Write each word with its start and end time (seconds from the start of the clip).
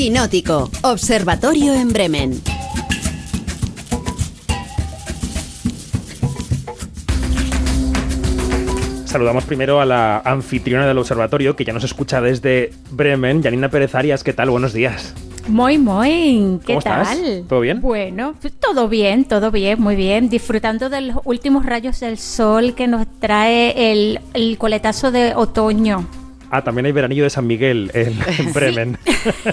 Quinótico, 0.00 0.70
Observatorio 0.80 1.74
en 1.74 1.92
Bremen. 1.92 2.40
Saludamos 9.04 9.44
primero 9.44 9.78
a 9.78 9.84
la 9.84 10.22
anfitriona 10.24 10.86
del 10.86 10.96
observatorio, 10.96 11.54
que 11.54 11.66
ya 11.66 11.74
nos 11.74 11.84
escucha 11.84 12.22
desde 12.22 12.72
Bremen, 12.92 13.42
Janina 13.42 13.68
Pérez 13.68 13.94
Arias. 13.94 14.24
¿Qué 14.24 14.32
tal? 14.32 14.48
Buenos 14.48 14.72
días. 14.72 15.14
Muy, 15.48 15.76
muy. 15.76 16.60
¿Qué 16.64 16.72
¿Cómo 16.72 16.80
tal? 16.80 17.02
estás? 17.02 17.46
¿Todo 17.46 17.60
bien? 17.60 17.82
Bueno, 17.82 18.36
todo 18.58 18.88
bien, 18.88 19.26
todo 19.26 19.50
bien, 19.50 19.78
muy 19.82 19.96
bien. 19.96 20.30
Disfrutando 20.30 20.88
de 20.88 21.02
los 21.02 21.18
últimos 21.24 21.66
rayos 21.66 22.00
del 22.00 22.16
sol 22.16 22.74
que 22.74 22.88
nos 22.88 23.06
trae 23.20 23.92
el, 23.92 24.20
el 24.32 24.56
coletazo 24.56 25.10
de 25.10 25.34
otoño. 25.34 26.06
Ah, 26.50 26.62
también 26.62 26.86
hay 26.86 26.92
veranillo 26.92 27.22
de 27.22 27.30
San 27.30 27.46
Miguel 27.46 27.90
en, 27.94 28.18
en 28.38 28.52
Bremen. 28.52 28.98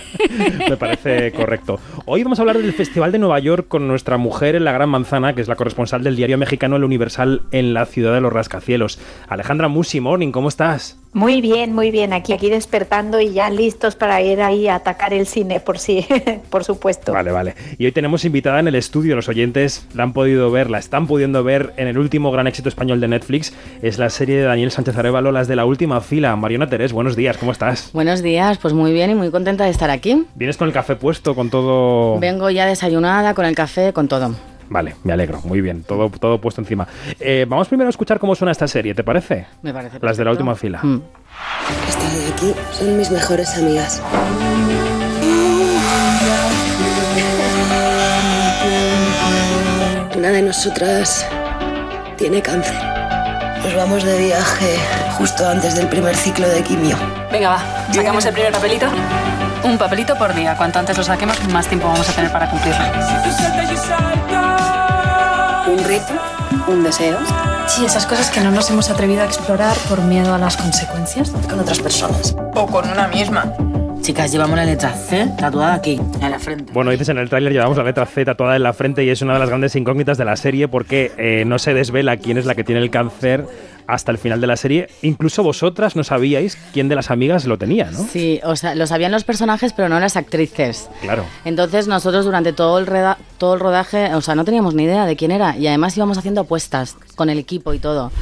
Me 0.69 0.77
parece 0.77 1.31
correcto. 1.31 1.79
Hoy 2.05 2.23
vamos 2.23 2.39
a 2.39 2.41
hablar 2.41 2.57
del 2.57 2.73
Festival 2.73 3.11
de 3.11 3.19
Nueva 3.19 3.39
York 3.39 3.67
con 3.67 3.87
nuestra 3.87 4.17
mujer 4.17 4.55
en 4.55 4.63
la 4.63 4.71
Gran 4.71 4.89
Manzana, 4.89 5.33
que 5.33 5.41
es 5.41 5.47
la 5.47 5.55
corresponsal 5.55 6.03
del 6.03 6.15
diario 6.15 6.37
mexicano 6.37 6.75
El 6.75 6.83
Universal 6.83 7.43
en 7.51 7.73
la 7.73 7.85
ciudad 7.85 8.13
de 8.13 8.21
los 8.21 8.33
rascacielos. 8.33 8.99
Alejandra 9.27 9.67
Musi, 9.67 9.99
morning, 9.99 10.31
¿cómo 10.31 10.49
estás? 10.49 10.99
Muy 11.13 11.41
bien, 11.41 11.73
muy 11.73 11.91
bien. 11.91 12.13
Aquí, 12.13 12.33
aquí 12.33 12.49
despertando 12.49 13.19
y 13.19 13.33
ya 13.33 13.49
listos 13.49 13.95
para 13.95 14.21
ir 14.21 14.41
ahí 14.41 14.67
a 14.67 14.75
atacar 14.75 15.13
el 15.13 15.25
cine, 15.25 15.59
por 15.59 15.79
sí, 15.79 16.05
por 16.49 16.63
supuesto. 16.63 17.13
Vale, 17.13 17.31
vale. 17.31 17.55
Y 17.77 17.85
hoy 17.85 17.91
tenemos 17.91 18.25
invitada 18.25 18.59
en 18.59 18.67
el 18.67 18.75
estudio, 18.75 19.15
los 19.15 19.29
oyentes 19.29 19.87
la 19.93 20.03
han 20.03 20.13
podido 20.13 20.51
ver, 20.51 20.69
la 20.69 20.77
están 20.77 21.07
pudiendo 21.07 21.43
ver 21.43 21.73
en 21.77 21.87
el 21.87 21.97
último 21.97 22.31
gran 22.31 22.47
éxito 22.47 22.69
español 22.69 22.99
de 22.99 23.07
Netflix. 23.07 23.53
Es 23.81 23.97
la 23.97 24.09
serie 24.09 24.37
de 24.37 24.43
Daniel 24.43 24.71
Sánchez 24.71 24.97
Arevalo, 24.97 25.31
Las 25.31 25.47
de 25.47 25.55
la 25.55 25.65
Última 25.65 26.01
Fila. 26.01 26.35
Mariona 26.35 26.69
Terés, 26.69 26.93
buenos 26.93 27.15
días, 27.15 27.37
¿cómo 27.37 27.51
estás? 27.51 27.89
Buenos 27.93 28.21
días, 28.21 28.57
pues 28.57 28.73
muy 28.73 28.93
bien 28.93 29.11
y 29.11 29.15
muy 29.15 29.31
contenta 29.31 29.63
de 29.63 29.71
estar 29.71 29.89
aquí. 29.89 30.25
¿Vienes 30.35 30.57
con 30.57 30.67
el 30.67 30.73
café 30.73 30.95
puesto, 30.95 31.35
con 31.35 31.49
todo...? 31.49 32.19
Vengo 32.19 32.49
ya 32.49 32.65
desayunada, 32.65 33.33
con 33.33 33.45
el 33.45 33.55
café, 33.55 33.93
con 33.93 34.07
todo. 34.07 34.35
Vale, 34.69 34.95
me 35.03 35.13
alegro, 35.13 35.41
muy 35.43 35.61
bien, 35.61 35.83
todo, 35.83 36.09
todo 36.09 36.39
puesto 36.39 36.61
encima. 36.61 36.87
Eh, 37.19 37.45
vamos 37.47 37.67
primero 37.67 37.87
a 37.87 37.91
escuchar 37.91 38.19
cómo 38.19 38.35
suena 38.35 38.51
esta 38.51 38.67
serie, 38.67 38.93
¿te 38.93 39.03
parece? 39.03 39.47
Me 39.61 39.73
parece 39.73 39.99
Las 40.01 40.17
de 40.17 40.25
la 40.25 40.31
última 40.31 40.55
fila. 40.55 40.79
Mm. 40.83 41.01
Estas 41.87 42.17
de 42.17 42.33
aquí 42.33 42.53
son 42.71 42.97
mis 42.97 43.11
mejores 43.11 43.57
amigas. 43.57 44.01
Una 50.15 50.29
de 50.29 50.41
nosotras 50.41 51.27
tiene 52.17 52.41
cáncer. 52.41 52.75
Nos 53.63 53.75
vamos 53.75 54.03
de 54.03 54.17
viaje 54.17 54.77
justo 55.17 55.47
antes 55.47 55.75
del 55.75 55.87
primer 55.87 56.15
ciclo 56.15 56.47
de 56.47 56.63
quimio. 56.63 56.97
Venga, 57.31 57.49
va, 57.49 57.93
sacamos 57.93 58.25
el 58.25 58.33
primer 58.33 58.51
papelito. 58.51 58.87
Un 59.67 59.77
papelito 59.77 60.15
por 60.15 60.33
día. 60.33 60.55
Cuanto 60.55 60.79
antes 60.79 60.97
lo 60.97 61.03
saquemos, 61.03 61.37
más 61.49 61.67
tiempo 61.67 61.87
vamos 61.87 62.07
a 62.09 62.13
tener 62.13 62.31
para 62.31 62.49
cumplirlo. 62.49 62.85
Un 65.67 65.83
reto, 65.83 66.13
un 66.67 66.83
deseo 66.83 67.17
Sí, 67.67 67.83
esas 67.83 68.05
cosas 68.05 68.31
que 68.31 68.39
no 68.39 68.49
nos 68.49 68.69
hemos 68.71 68.89
atrevido 68.89 69.21
a 69.21 69.25
explorar 69.25 69.75
por 69.89 70.01
miedo 70.01 70.33
a 70.33 70.37
las 70.37 70.55
consecuencias. 70.55 71.31
con 71.49 71.59
otras 71.59 71.79
personas. 71.79 72.33
O 72.55 72.65
con 72.65 72.89
una 72.89 73.09
misma. 73.09 73.53
Chicas, 74.01 74.31
llevamos 74.31 74.55
la 74.55 74.63
letra 74.63 74.91
C 74.91 75.27
tatuada 75.37 75.73
aquí, 75.73 75.99
en 76.21 76.31
la 76.31 76.39
frente. 76.39 76.71
Bueno, 76.71 76.91
dices 76.91 77.09
en 77.09 77.17
el 77.17 77.29
tráiler 77.29 77.51
llevamos 77.51 77.77
la 77.77 77.83
letra 77.83 78.05
Z 78.05 78.23
tatuada 78.23 78.55
en 78.55 78.63
la 78.63 78.71
frente 78.71 79.03
y 79.03 79.09
es 79.09 79.21
una 79.21 79.33
de 79.33 79.39
las 79.39 79.49
grandes 79.49 79.75
incógnitas 79.75 80.17
de 80.17 80.23
la 80.23 80.37
serie 80.37 80.69
porque 80.69 81.11
eh, 81.17 81.43
no 81.45 81.59
se 81.59 81.73
desvela 81.73 82.15
quién 82.15 82.37
es 82.37 82.45
la 82.45 82.55
que 82.55 82.63
tiene 82.63 82.79
el 82.79 82.89
cáncer 82.89 83.45
hasta 83.87 84.11
el 84.11 84.17
final 84.17 84.41
de 84.41 84.47
la 84.47 84.57
serie. 84.57 84.87
Incluso 85.01 85.43
vosotras 85.43 85.95
no 85.95 86.03
sabíais 86.03 86.57
quién 86.73 86.89
de 86.89 86.95
las 86.95 87.09
amigas 87.09 87.45
lo 87.45 87.57
tenía, 87.57 87.89
¿no? 87.91 88.05
Sí, 88.11 88.39
o 88.43 88.55
sea, 88.55 88.75
lo 88.75 88.85
sabían 88.87 89.11
los 89.11 89.23
personajes, 89.23 89.73
pero 89.73 89.89
no 89.89 89.99
las 89.99 90.17
actrices. 90.17 90.89
Claro. 91.01 91.25
Entonces 91.45 91.87
nosotros 91.87 92.25
durante 92.25 92.53
todo 92.53 92.79
el, 92.79 92.85
reda- 92.87 93.17
todo 93.37 93.53
el 93.53 93.59
rodaje, 93.59 94.13
o 94.13 94.21
sea, 94.21 94.35
no 94.35 94.45
teníamos 94.45 94.73
ni 94.75 94.83
idea 94.83 95.05
de 95.05 95.15
quién 95.15 95.31
era 95.31 95.57
y 95.57 95.67
además 95.67 95.95
íbamos 95.97 96.17
haciendo 96.17 96.41
apuestas 96.41 96.95
con 97.15 97.29
el 97.29 97.39
equipo 97.39 97.73
y 97.73 97.79
todo. 97.79 98.11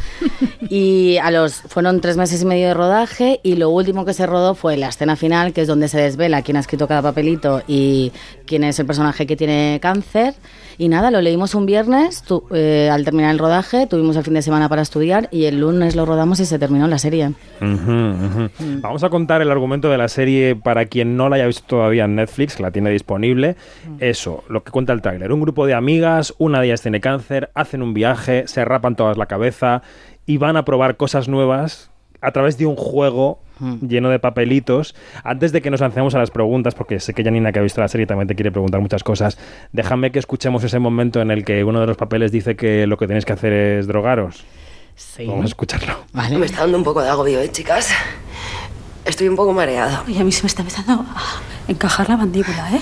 Y 0.68 1.18
a 1.18 1.30
los 1.32 1.54
fueron 1.54 2.02
tres 2.02 2.18
meses 2.18 2.42
y 2.42 2.46
medio 2.46 2.68
de 2.68 2.74
rodaje 2.74 3.40
y 3.44 3.56
lo 3.56 3.70
último 3.70 4.04
que 4.04 4.14
se 4.14 4.26
rodó 4.26 4.56
fue 4.56 4.78
la 4.78 4.88
escena 4.90 5.16
final, 5.16 5.54
que 5.54 5.62
es 5.62 5.68
donde 5.68 5.88
se 5.88 6.00
desvela 6.00 6.42
quién 6.42 6.58
ha 6.58 6.60
escrito 6.62 6.88
cada 6.88 7.02
papelito 7.04 7.62
y 7.68 8.12
quién 8.48 8.64
es 8.64 8.80
el 8.80 8.86
personaje 8.88 9.28
que 9.28 9.36
tiene 9.36 9.80
cáncer. 9.82 10.34
Y 10.78 10.88
nada, 10.90 11.12
lo 11.12 11.22
leímos 11.22 11.56
un 11.56 11.66
viernes, 11.66 12.24
tu- 12.24 12.44
eh, 12.54 12.90
al 12.92 13.06
terminar 13.06 13.32
el 13.32 13.40
rodaje, 13.40 13.88
tuvimos 13.88 14.16
el 14.18 14.24
fin 14.24 14.34
de 14.34 14.42
semana 14.42 14.68
para 14.68 14.82
estudiar 14.82 15.30
y 15.32 15.46
el 15.46 15.55
lunes 15.56 15.96
lo 15.96 16.06
rodamos 16.06 16.40
y 16.40 16.46
se 16.46 16.60
terminó 16.60 16.88
la 16.88 16.98
serie. 16.98 17.34
Ujú. 17.62 18.50
Vamos 18.82 19.04
a 19.04 19.10
contar 19.10 19.42
el 19.42 19.52
argumento 19.52 19.90
de 19.90 19.98
la 19.98 20.08
serie 20.08 20.56
para 20.56 20.86
quien 20.86 21.18
no 21.18 21.30
la 21.30 21.38
haya 21.38 21.48
visto 21.48 21.66
todavía 21.68 22.06
en 22.06 22.16
Netflix, 22.16 22.56
que 22.56 22.64
la 22.64 22.72
tiene 22.72 22.90
disponible. 22.90 23.56
Eso, 24.00 24.44
lo 24.50 24.64
que 24.64 24.72
cuenta 24.72 24.94
el 24.94 25.02
tráiler. 25.02 25.32
Un 25.32 25.42
grupo 25.42 25.66
de 25.66 25.74
amigas, 25.74 26.34
una 26.38 26.60
de 26.60 26.68
ellas 26.68 26.82
tiene 26.82 27.02
cáncer, 27.02 27.50
hacen 27.56 27.82
un 27.82 27.94
viaje, 27.94 28.48
se 28.48 28.64
rapan 28.66 28.96
todas 28.96 29.18
la 29.18 29.26
cabeza 29.26 29.82
y 30.26 30.38
van 30.38 30.58
a 30.58 30.66
probar 30.66 30.98
cosas 30.98 31.28
nuevas 31.28 31.92
a 32.22 32.32
través 32.32 32.58
de 32.58 32.66
un 32.66 32.76
juego 32.76 33.40
lleno 33.82 34.10
de 34.10 34.20
papelitos. 34.20 34.96
Antes 35.24 35.52
de 35.52 35.62
que 35.62 35.70
nos 35.70 35.80
lancemos 35.80 36.16
a 36.16 36.20
las 36.20 36.32
preguntas, 36.32 36.76
porque 36.76 37.00
sé 37.00 37.14
que 37.14 37.24
Janina, 37.24 37.52
que 37.52 37.60
ha 37.60 37.62
visto 37.62 37.82
la 37.82 37.88
serie, 37.88 38.06
también 38.06 38.28
te 38.28 38.36
quiere 38.36 38.52
preguntar 38.52 38.82
muchas 38.82 39.04
cosas, 39.04 39.38
déjame 39.72 40.12
que 40.12 40.20
escuchemos 40.20 40.64
ese 40.64 40.80
momento 40.80 41.22
en 41.22 41.32
el 41.32 41.46
que 41.46 41.64
uno 41.64 41.80
de 41.80 41.88
los 41.88 41.98
papeles 41.98 42.32
dice 42.32 42.56
que 42.56 42.88
lo 42.88 42.98
que 42.98 43.08
tenéis 43.08 43.26
que 43.26 43.34
hacer 43.34 43.54
es 43.54 43.88
drogaros. 43.88 44.46
Sí. 44.96 45.26
Vamos 45.28 45.46
a 45.46 45.48
escucharlo. 45.48 46.06
Vale. 46.14 46.38
Me 46.38 46.46
está 46.46 46.62
dando 46.62 46.78
un 46.78 46.84
poco 46.84 47.02
de 47.02 47.10
agobio, 47.10 47.40
¿eh, 47.40 47.52
chicas? 47.52 47.90
Estoy 49.04 49.28
un 49.28 49.36
poco 49.36 49.54
mareado. 49.54 50.04
Y 50.08 50.20
a 50.20 50.24
mí 50.24 50.32
se 50.32 50.44
me 50.44 50.48
está 50.48 50.62
empezando 50.62 50.94
a 50.94 51.42
encajar 51.68 52.10
la 52.10 52.18
mandíbula, 52.18 52.72
¿eh? 52.72 52.82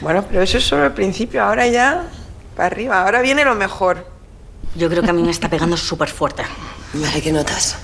Bueno, 0.00 0.24
pero 0.28 0.42
eso 0.42 0.58
es 0.58 0.64
solo 0.64 0.84
el 0.84 0.92
principio, 0.92 1.42
ahora 1.42 1.66
ya 1.66 2.06
para 2.56 2.66
arriba, 2.66 3.02
ahora 3.02 3.20
viene 3.20 3.44
lo 3.44 3.54
mejor. 3.54 4.06
Yo 4.74 4.88
creo 4.88 5.02
que 5.02 5.10
a 5.10 5.12
mí 5.12 5.22
me 5.22 5.30
está 5.30 5.48
pegando 5.48 5.76
súper 5.76 6.08
fuerte. 6.08 6.44
Vale, 6.94 7.20
¿qué 7.20 7.32
notas? 7.32 7.76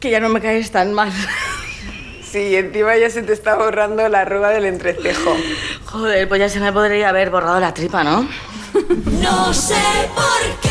Que 0.00 0.10
ya 0.10 0.20
no 0.20 0.28
me 0.28 0.40
caes 0.40 0.70
tan 0.70 0.92
mal. 0.94 1.12
Sí, 2.30 2.56
encima 2.56 2.96
ya 2.96 3.08
se 3.08 3.22
te 3.22 3.32
está 3.32 3.56
borrando 3.56 4.06
la 4.08 4.20
arruga 4.20 4.50
del 4.50 4.66
entrecejo. 4.66 5.34
Joder, 5.86 6.28
pues 6.28 6.40
ya 6.40 6.48
se 6.48 6.60
me 6.60 6.72
podría 6.72 7.08
haber 7.08 7.30
borrado 7.30 7.58
la 7.58 7.72
tripa, 7.72 8.04
¿no? 8.04 8.28
No 9.20 9.54
sé 9.54 9.74
por 10.14 10.60
qué 10.60 10.67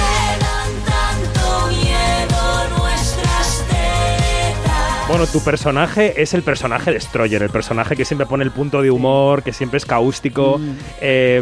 Bueno, 5.07 5.25
tu 5.25 5.41
personaje 5.41 6.21
es 6.21 6.33
el 6.33 6.43
personaje 6.43 6.91
Destroyer, 6.91 7.41
el 7.41 7.49
personaje 7.49 7.95
que 7.95 8.03
siempre 8.03 8.27
pone 8.27 8.43
el 8.43 8.51
punto 8.51 8.81
de 8.81 8.91
humor, 8.91 9.41
que 9.41 9.53
siempre 9.53 9.77
es 9.77 9.85
caústico. 9.85 10.59
Eh, 10.99 11.41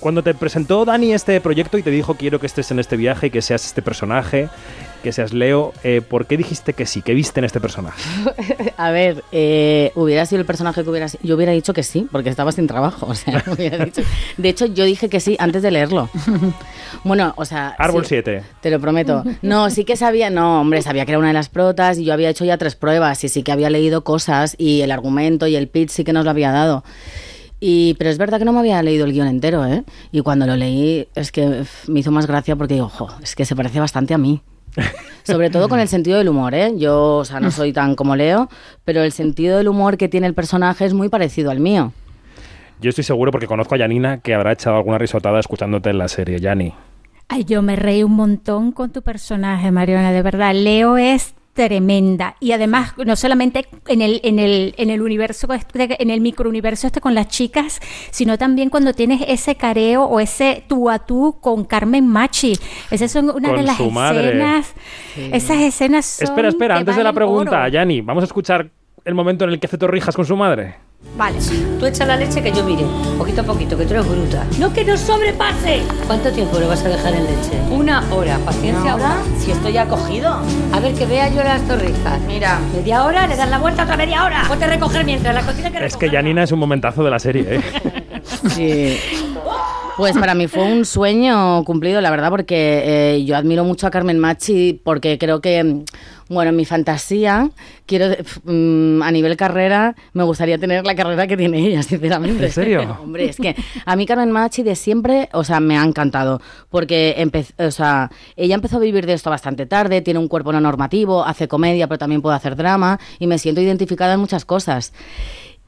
cuando 0.00 0.22
te 0.22 0.34
presentó 0.34 0.84
Dani 0.84 1.12
este 1.12 1.40
proyecto 1.40 1.78
y 1.78 1.82
te 1.82 1.90
dijo 1.90 2.14
quiero 2.14 2.38
que 2.40 2.46
estés 2.46 2.70
en 2.70 2.78
este 2.78 2.96
viaje 2.96 3.28
y 3.28 3.30
que 3.30 3.42
seas 3.42 3.64
este 3.64 3.82
personaje, 3.82 4.48
que 5.02 5.12
seas 5.12 5.32
Leo, 5.32 5.72
eh, 5.84 6.00
¿por 6.06 6.26
qué 6.26 6.36
dijiste 6.36 6.72
que 6.72 6.84
sí? 6.86 7.00
¿Qué 7.02 7.14
viste 7.14 7.40
en 7.40 7.44
este 7.44 7.60
personaje? 7.60 8.02
A 8.76 8.90
ver, 8.90 9.22
eh, 9.32 9.92
hubiera 9.94 10.26
sido 10.26 10.40
el 10.40 10.46
personaje 10.46 10.82
que 10.82 10.90
hubiera 10.90 11.08
sido. 11.08 11.22
Yo 11.24 11.36
hubiera 11.36 11.52
dicho 11.52 11.72
que 11.72 11.82
sí, 11.82 12.06
porque 12.10 12.28
estaba 12.30 12.52
sin 12.52 12.66
trabajo. 12.66 13.06
O 13.10 13.14
sea, 13.14 13.42
hubiera 13.52 13.84
dicho- 13.84 14.02
De 14.36 14.48
hecho, 14.48 14.66
yo 14.66 14.84
dije 14.84 15.08
que 15.08 15.20
sí 15.20 15.36
antes 15.38 15.62
de 15.62 15.70
leerlo. 15.70 16.08
Bueno, 17.04 17.32
o 17.36 17.44
sea. 17.44 17.74
Árbol 17.78 18.02
sí, 18.04 18.10
7. 18.10 18.42
Te 18.60 18.70
lo 18.70 18.80
prometo. 18.80 19.22
No, 19.42 19.70
sí 19.70 19.84
que 19.84 19.96
sabía, 19.96 20.28
no, 20.30 20.60
hombre, 20.60 20.82
sabía 20.82 21.04
que 21.06 21.12
era 21.12 21.18
una 21.18 21.28
de 21.28 21.34
las 21.34 21.48
protas 21.48 21.98
y 21.98 22.04
yo 22.04 22.12
había 22.12 22.28
hecho 22.30 22.44
ya 22.44 22.58
tres 22.58 22.74
pruebas 22.74 23.22
y 23.24 23.28
sí 23.28 23.42
que 23.42 23.52
había 23.52 23.70
leído 23.70 24.02
cosas 24.04 24.54
y 24.58 24.80
el 24.82 24.90
argumento 24.90 25.46
y 25.46 25.56
el 25.56 25.68
pitch 25.68 25.90
sí 25.90 26.04
que 26.04 26.12
nos 26.12 26.24
lo 26.24 26.30
había 26.30 26.50
dado. 26.52 26.84
Y, 27.68 27.94
pero 27.94 28.10
es 28.10 28.16
verdad 28.16 28.38
que 28.38 28.44
no 28.44 28.52
me 28.52 28.60
había 28.60 28.80
leído 28.80 29.04
el 29.04 29.12
guion 29.12 29.26
entero, 29.26 29.66
¿eh? 29.66 29.82
Y 30.12 30.20
cuando 30.20 30.46
lo 30.46 30.54
leí 30.54 31.08
es 31.16 31.32
que 31.32 31.64
me 31.88 31.98
hizo 31.98 32.12
más 32.12 32.28
gracia 32.28 32.54
porque 32.54 32.74
digo, 32.74 32.86
ojo, 32.86 33.08
es 33.20 33.34
que 33.34 33.44
se 33.44 33.56
parece 33.56 33.80
bastante 33.80 34.14
a 34.14 34.18
mí. 34.18 34.40
Sobre 35.24 35.50
todo 35.50 35.68
con 35.68 35.80
el 35.80 35.88
sentido 35.88 36.18
del 36.18 36.28
humor, 36.28 36.54
¿eh? 36.54 36.74
Yo, 36.76 37.16
o 37.16 37.24
sea, 37.24 37.40
no 37.40 37.50
soy 37.50 37.72
tan 37.72 37.96
como 37.96 38.14
Leo, 38.14 38.48
pero 38.84 39.02
el 39.02 39.10
sentido 39.10 39.58
del 39.58 39.66
humor 39.66 39.96
que 39.96 40.08
tiene 40.08 40.28
el 40.28 40.34
personaje 40.34 40.84
es 40.84 40.94
muy 40.94 41.08
parecido 41.08 41.50
al 41.50 41.58
mío. 41.58 41.92
Yo 42.80 42.90
estoy 42.90 43.02
seguro 43.02 43.32
porque 43.32 43.48
conozco 43.48 43.74
a 43.74 43.78
Janina 43.78 44.18
que 44.18 44.32
habrá 44.32 44.52
echado 44.52 44.76
alguna 44.76 44.98
risotada 44.98 45.40
escuchándote 45.40 45.90
en 45.90 45.98
la 45.98 46.06
serie, 46.06 46.38
Yani. 46.38 46.72
Ay, 47.26 47.42
yo 47.42 47.62
me 47.62 47.74
reí 47.74 48.04
un 48.04 48.14
montón 48.14 48.70
con 48.70 48.92
tu 48.92 49.02
personaje, 49.02 49.72
Mariona, 49.72 50.12
de 50.12 50.22
verdad. 50.22 50.54
Leo 50.54 50.98
es 50.98 51.34
tremenda. 51.56 52.36
Y 52.38 52.52
además 52.52 52.92
no 53.04 53.16
solamente 53.16 53.66
en 53.88 54.02
el 54.02 54.20
en 54.22 54.38
el 54.38 54.74
en 54.76 54.90
el 54.90 55.02
universo 55.02 55.52
este, 55.52 56.00
en 56.00 56.10
el 56.10 56.20
microuniverso 56.20 56.86
este 56.86 57.00
con 57.00 57.14
las 57.14 57.28
chicas 57.28 57.80
sino 58.10 58.38
también 58.38 58.68
cuando 58.70 58.92
tienes 58.92 59.22
ese 59.26 59.56
careo 59.56 60.04
o 60.04 60.20
ese 60.20 60.62
tú 60.68 60.90
a 60.90 61.00
tú 61.00 61.38
con 61.40 61.64
Carmen 61.64 62.06
Machi. 62.06 62.52
Esas 62.90 63.10
son 63.10 63.30
una 63.30 63.48
Con 63.48 63.56
de 63.56 63.62
las 63.64 63.80
escenas. 63.80 64.74
Esas 65.32 65.58
escenas 65.62 66.06
son 66.06 66.28
Espera, 66.28 66.48
espera, 66.48 66.76
antes 66.76 66.94
de 66.94 67.02
la 67.02 67.12
pregunta. 67.12 67.66
Yani, 67.68 68.02
vamos 68.02 68.22
a 68.22 68.26
escuchar 68.26 68.70
el 69.04 69.14
momento 69.14 69.44
en 69.44 69.50
el 69.50 69.58
que 69.58 69.66
hace 69.66 69.78
torrijas 69.78 70.14
con 70.14 70.26
su 70.26 70.36
madre. 70.36 70.85
Vale. 71.16 71.38
Tú 71.78 71.86
echa 71.86 72.04
la 72.04 72.16
leche 72.16 72.42
que 72.42 72.52
yo 72.52 72.62
mire, 72.62 72.84
poquito 73.16 73.40
a 73.40 73.44
poquito, 73.44 73.76
que 73.78 73.86
tú 73.86 73.94
eres 73.94 74.06
bruta. 74.06 74.44
No 74.58 74.72
que 74.72 74.84
no 74.84 74.96
sobrepase. 74.96 75.82
¿Cuánto 76.06 76.30
tiempo 76.30 76.58
lo 76.58 76.68
vas 76.68 76.84
a 76.84 76.88
dejar 76.88 77.14
en 77.14 77.24
leche? 77.24 77.58
Una 77.70 78.02
hora, 78.12 78.38
paciencia. 78.44 78.94
¿Una 78.94 79.14
hora? 79.14 79.16
Si 79.38 79.50
esto 79.50 79.68
ya 79.70 79.82
ha 79.82 79.88
cogido. 79.88 80.40
A 80.72 80.80
ver, 80.80 80.94
que 80.94 81.06
vea 81.06 81.28
yo 81.28 81.42
las 81.42 81.66
torrijas. 81.66 82.20
Mira. 82.26 82.58
Media 82.74 83.04
hora, 83.04 83.26
le 83.26 83.36
das 83.36 83.48
la 83.48 83.58
vuelta 83.58 83.84
otra 83.84 83.96
media 83.96 84.24
hora. 84.24 84.44
Ponte 84.46 84.66
a 84.66 84.68
recoger 84.68 85.04
mientras 85.06 85.34
la 85.34 85.42
cocina 85.42 85.70
que 85.70 85.86
Es 85.86 85.96
que 85.96 86.10
Janina 86.10 86.42
es 86.42 86.52
un 86.52 86.58
momentazo 86.58 87.02
de 87.02 87.10
la 87.10 87.18
serie, 87.18 87.46
¿eh? 87.56 87.62
Sí. 88.50 88.98
Pues 89.96 90.14
para 90.18 90.34
mí 90.34 90.46
fue 90.46 90.62
un 90.62 90.84
sueño 90.84 91.64
cumplido, 91.64 92.02
la 92.02 92.10
verdad, 92.10 92.28
porque 92.28 93.14
eh, 93.14 93.24
yo 93.24 93.34
admiro 93.34 93.64
mucho 93.64 93.86
a 93.86 93.90
Carmen 93.90 94.18
Machi, 94.18 94.78
porque 94.84 95.16
creo 95.16 95.40
que, 95.40 95.64
mm, 95.64 95.84
bueno, 96.28 96.50
en 96.50 96.56
mi 96.56 96.66
fantasía, 96.66 97.48
quiero, 97.86 98.14
mm, 98.44 99.02
a 99.02 99.10
nivel 99.10 99.38
carrera, 99.38 99.96
me 100.12 100.22
gustaría 100.22 100.58
tener 100.58 100.84
la 100.84 100.94
carrera 100.94 101.26
que 101.26 101.38
tiene 101.38 101.66
ella, 101.66 101.82
sinceramente. 101.82 102.44
¿En 102.44 102.52
serio? 102.52 102.98
Hombre, 103.02 103.30
es 103.30 103.38
que 103.38 103.56
a 103.86 103.96
mí 103.96 104.04
Carmen 104.04 104.30
Machi 104.30 104.62
de 104.62 104.76
siempre, 104.76 105.30
o 105.32 105.44
sea, 105.44 105.60
me 105.60 105.78
ha 105.78 105.82
encantado, 105.82 106.42
porque 106.68 107.30
o 107.58 107.70
sea, 107.70 108.10
ella 108.36 108.54
empezó 108.54 108.76
a 108.76 108.80
vivir 108.80 109.06
de 109.06 109.14
esto 109.14 109.30
bastante 109.30 109.64
tarde, 109.64 110.02
tiene 110.02 110.20
un 110.20 110.28
cuerpo 110.28 110.52
no 110.52 110.60
normativo, 110.60 111.24
hace 111.24 111.48
comedia, 111.48 111.86
pero 111.86 111.96
también 111.96 112.20
puede 112.20 112.36
hacer 112.36 112.54
drama, 112.54 113.00
y 113.18 113.26
me 113.26 113.38
siento 113.38 113.62
identificada 113.62 114.12
en 114.12 114.20
muchas 114.20 114.44
cosas. 114.44 114.92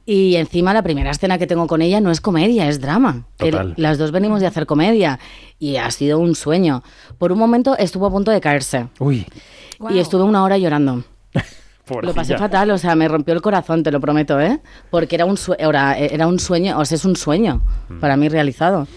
Y 0.05 0.35
encima 0.35 0.73
la 0.73 0.81
primera 0.81 1.11
escena 1.11 1.37
que 1.37 1.45
tengo 1.47 1.67
con 1.67 1.81
ella 1.81 2.01
no 2.01 2.09
es 2.11 2.19
comedia, 2.21 2.67
es 2.67 2.81
drama. 2.81 3.25
Total. 3.37 3.73
El- 3.77 3.83
las 3.83 3.97
dos 3.97 4.11
venimos 4.11 4.41
de 4.41 4.47
hacer 4.47 4.65
comedia 4.65 5.19
y 5.59 5.75
ha 5.77 5.89
sido 5.91 6.17
un 6.19 6.33
sueño. 6.35 6.83
Por 7.17 7.31
un 7.31 7.37
momento 7.39 7.77
estuvo 7.77 8.07
a 8.07 8.09
punto 8.11 8.31
de 8.31 8.41
caerse 8.41 8.87
Uy, 8.99 9.27
y 9.91 9.99
estuve 9.99 10.23
una 10.23 10.43
hora 10.43 10.57
llorando. 10.57 11.03
Lo 12.01 12.13
pasé 12.13 12.37
fatal, 12.37 12.69
o 12.69 12.77
sea, 12.77 12.93
me 12.95 13.07
rompió 13.07 13.33
el 13.33 13.41
corazón, 13.41 13.81
te 13.81 13.91
lo 13.91 13.99
prometo, 13.99 14.39
¿eh? 14.39 14.59
Porque 14.91 15.15
era 15.15 15.25
un, 15.25 15.37
sue- 15.37 15.55
era, 15.57 15.97
era 15.97 16.27
un 16.27 16.37
sueño, 16.37 16.77
o 16.77 16.85
sea, 16.85 16.95
es 16.95 17.03
un 17.05 17.15
sueño 17.15 17.61
Mm. 17.89 17.99
para 17.99 18.15
mí 18.15 18.29
realizado. 18.29 18.87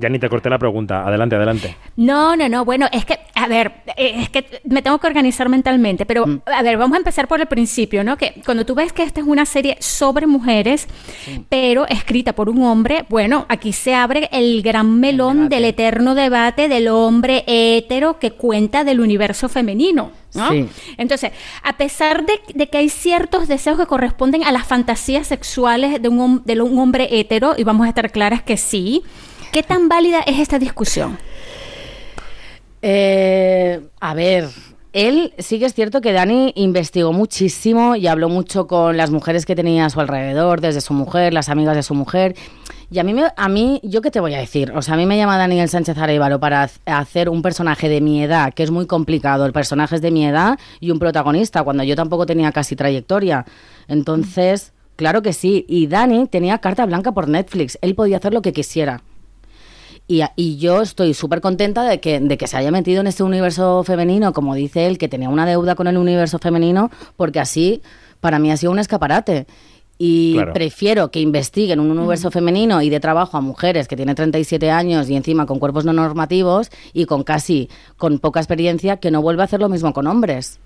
Jani, 0.00 0.18
te 0.18 0.28
corté 0.28 0.50
la 0.50 0.58
pregunta. 0.58 1.06
Adelante, 1.06 1.36
adelante. 1.36 1.76
No, 1.96 2.36
no, 2.36 2.48
no. 2.48 2.64
Bueno, 2.64 2.86
es 2.92 3.04
que, 3.04 3.18
a 3.34 3.46
ver, 3.46 3.72
es 3.96 4.28
que 4.30 4.60
me 4.64 4.82
tengo 4.82 4.98
que 4.98 5.06
organizar 5.06 5.48
mentalmente, 5.48 6.06
pero, 6.06 6.24
a 6.46 6.62
ver, 6.62 6.76
vamos 6.76 6.96
a 6.96 6.98
empezar 6.98 7.28
por 7.28 7.40
el 7.40 7.46
principio, 7.46 8.04
¿no? 8.04 8.16
Que 8.16 8.40
cuando 8.44 8.64
tú 8.64 8.74
ves 8.74 8.92
que 8.92 9.02
esta 9.02 9.20
es 9.20 9.26
una 9.26 9.46
serie 9.46 9.76
sobre 9.80 10.26
mujeres, 10.26 10.86
pero 11.48 11.86
escrita 11.86 12.34
por 12.34 12.48
un 12.48 12.62
hombre, 12.62 13.04
bueno, 13.08 13.46
aquí 13.48 13.72
se 13.72 13.94
abre 13.94 14.28
el 14.32 14.62
gran 14.62 15.00
melón 15.00 15.48
del 15.48 15.64
eterno 15.64 16.14
debate 16.14 16.68
del 16.68 16.88
hombre 16.88 17.44
hétero 17.46 18.18
que 18.18 18.32
cuenta 18.32 18.84
del 18.84 19.00
universo 19.00 19.48
femenino. 19.48 20.12
¿no? 20.34 20.50
Sí. 20.50 20.68
Entonces, 20.98 21.32
a 21.62 21.76
pesar 21.76 22.26
de, 22.26 22.40
de 22.54 22.68
que 22.68 22.78
hay 22.78 22.88
ciertos 22.88 23.48
deseos 23.48 23.78
que 23.78 23.86
corresponden 23.86 24.44
a 24.44 24.52
las 24.52 24.66
fantasías 24.66 25.26
sexuales 25.26 26.02
de 26.02 26.08
un, 26.08 26.42
de 26.44 26.60
un 26.60 26.78
hombre 26.78 27.08
hétero, 27.18 27.54
y 27.56 27.64
vamos 27.64 27.86
a 27.86 27.88
estar 27.88 28.10
claras 28.10 28.42
que 28.42 28.56
sí, 28.56 29.02
¿qué 29.52 29.62
tan 29.62 29.88
válida 29.88 30.20
es 30.20 30.38
esta 30.38 30.58
discusión? 30.58 31.18
Eh, 32.82 33.80
a 34.00 34.14
ver, 34.14 34.48
él 34.92 35.32
sí 35.38 35.58
que 35.58 35.66
es 35.66 35.74
cierto 35.74 36.00
que 36.00 36.12
Dani 36.12 36.52
investigó 36.56 37.12
muchísimo 37.12 37.94
y 37.96 38.06
habló 38.06 38.28
mucho 38.28 38.66
con 38.66 38.96
las 38.96 39.10
mujeres 39.10 39.46
que 39.46 39.54
tenía 39.54 39.86
a 39.86 39.90
su 39.90 40.00
alrededor, 40.00 40.60
desde 40.60 40.80
su 40.80 40.94
mujer, 40.94 41.34
las 41.34 41.48
amigas 41.48 41.76
de 41.76 41.82
su 41.82 41.94
mujer. 41.94 42.34
Y 42.90 42.98
a 42.98 43.04
mí, 43.04 43.14
a 43.36 43.48
mí, 43.48 43.80
¿yo 43.82 44.00
qué 44.00 44.10
te 44.10 44.18
voy 44.18 44.32
a 44.32 44.38
decir? 44.38 44.72
O 44.74 44.80
sea, 44.80 44.94
a 44.94 44.96
mí 44.96 45.04
me 45.04 45.18
llama 45.18 45.36
Daniel 45.36 45.68
Sánchez 45.68 45.98
Arevalo 45.98 46.40
para 46.40 46.70
hacer 46.86 47.28
un 47.28 47.42
personaje 47.42 47.88
de 47.90 48.00
mi 48.00 48.22
edad, 48.22 48.54
que 48.54 48.62
es 48.62 48.70
muy 48.70 48.86
complicado. 48.86 49.44
El 49.44 49.52
personaje 49.52 49.96
es 49.96 50.00
de 50.00 50.10
mi 50.10 50.24
edad 50.24 50.58
y 50.80 50.90
un 50.90 50.98
protagonista, 50.98 51.62
cuando 51.62 51.82
yo 51.82 51.94
tampoco 51.94 52.24
tenía 52.24 52.50
casi 52.50 52.74
trayectoria. 52.76 53.44
Entonces, 53.88 54.72
claro 54.96 55.20
que 55.20 55.34
sí. 55.34 55.66
Y 55.68 55.86
Dani 55.86 56.28
tenía 56.28 56.58
carta 56.58 56.86
blanca 56.86 57.12
por 57.12 57.28
Netflix. 57.28 57.78
Él 57.82 57.94
podía 57.94 58.16
hacer 58.16 58.32
lo 58.32 58.40
que 58.40 58.54
quisiera. 58.54 59.02
Y, 60.08 60.22
y 60.36 60.56
yo 60.56 60.80
estoy 60.80 61.12
súper 61.14 61.40
contenta 61.42 61.84
de 61.84 62.00
que, 62.00 62.18
de 62.18 62.38
que 62.38 62.46
se 62.46 62.56
haya 62.56 62.70
metido 62.70 63.02
en 63.02 63.06
este 63.06 63.22
universo 63.22 63.84
femenino, 63.84 64.32
como 64.32 64.54
dice 64.54 64.86
él, 64.86 64.96
que 64.96 65.06
tenía 65.08 65.28
una 65.28 65.44
deuda 65.44 65.74
con 65.74 65.86
el 65.86 65.98
universo 65.98 66.38
femenino, 66.38 66.90
porque 67.16 67.40
así 67.40 67.82
para 68.20 68.38
mí 68.38 68.50
ha 68.50 68.56
sido 68.56 68.72
un 68.72 68.78
escaparate. 68.78 69.46
Y 70.00 70.34
Claro. 70.34 70.52
prefiero 70.52 71.10
que 71.10 71.20
investiguen 71.20 71.80
un 71.80 71.90
universo 71.90 72.30
femenino 72.30 72.80
y 72.82 72.88
de 72.88 73.00
trabajo 73.00 73.36
a 73.36 73.40
mujeres 73.40 73.88
que 73.88 73.96
tienen 73.96 74.14
37 74.14 74.70
años 74.70 75.10
y 75.10 75.16
encima 75.16 75.44
con 75.44 75.58
cuerpos 75.58 75.84
no 75.84 75.92
normativos 75.92 76.70
y 76.92 77.04
con 77.04 77.24
casi, 77.24 77.68
con 77.96 78.18
poca 78.20 78.38
experiencia, 78.40 78.98
que 78.98 79.10
no 79.10 79.20
vuelva 79.22 79.42
a 79.42 79.46
hacer 79.46 79.60
lo 79.60 79.68
mismo 79.68 79.92
con 79.92 80.06
hombres. 80.06 80.60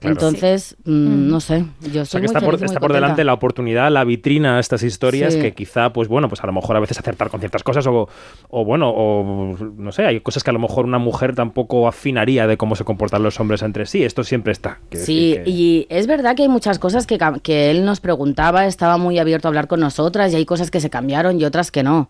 Claro. 0.00 0.14
Entonces, 0.14 0.76
mm, 0.84 1.28
no 1.28 1.40
sé, 1.40 1.66
yo 1.92 2.02
O 2.02 2.04
sea 2.04 2.04
soy 2.06 2.20
que 2.22 2.26
muy 2.28 2.36
está 2.36 2.40
por, 2.40 2.54
está 2.64 2.88
delante 2.88 3.22
la 3.22 3.34
oportunidad, 3.34 3.90
la 3.90 4.02
vitrina 4.04 4.56
a 4.56 4.60
estas 4.60 4.82
historias 4.82 5.34
Sí. 5.34 5.40
que 5.40 5.52
quizá, 5.52 5.92
pues 5.92 6.08
bueno, 6.08 6.28
pues 6.30 6.42
a 6.42 6.46
lo 6.46 6.54
mejor 6.54 6.74
a 6.76 6.80
veces 6.80 6.98
acertar 6.98 7.28
con 7.28 7.40
ciertas 7.40 7.62
cosas 7.62 7.86
o, 7.86 8.08
o 8.48 8.64
bueno, 8.64 8.90
o 8.90 9.56
no 9.76 9.92
sé, 9.92 10.06
hay 10.06 10.20
cosas 10.20 10.42
que 10.42 10.48
a 10.48 10.52
lo 10.54 10.58
mejor 10.58 10.86
una 10.86 10.98
mujer 10.98 11.34
tampoco 11.34 11.86
afinaría 11.86 12.46
de 12.46 12.56
cómo 12.56 12.76
se 12.76 12.84
comportan 12.84 13.22
los 13.22 13.38
hombres 13.40 13.60
entre 13.60 13.84
sí. 13.84 14.02
Esto 14.02 14.24
siempre 14.24 14.52
está. 14.52 14.78
Quiero 14.88 15.04
Sí, 15.04 15.38
que- 15.44 15.50
y 15.50 15.86
es 15.90 16.06
verdad 16.06 16.34
que 16.34 16.44
hay 16.44 16.48
muchas 16.48 16.78
cosas 16.78 17.06
que, 17.06 17.18
que 17.42 17.70
él 17.70 17.84
nos 17.84 18.00
preguntaba, 18.00 18.64
estaba 18.64 18.96
muy 18.96 19.18
abierto 19.18 19.48
a 19.48 19.50
hablar 19.50 19.68
con 19.68 19.80
nosotras 19.80 20.32
y 20.32 20.36
hay 20.36 20.46
cosas 20.46 20.70
que 20.70 20.80
se 20.80 20.88
cambiaron 20.88 21.38
y 21.38 21.44
otras 21.44 21.70
que 21.70 21.82
no. 21.82 22.08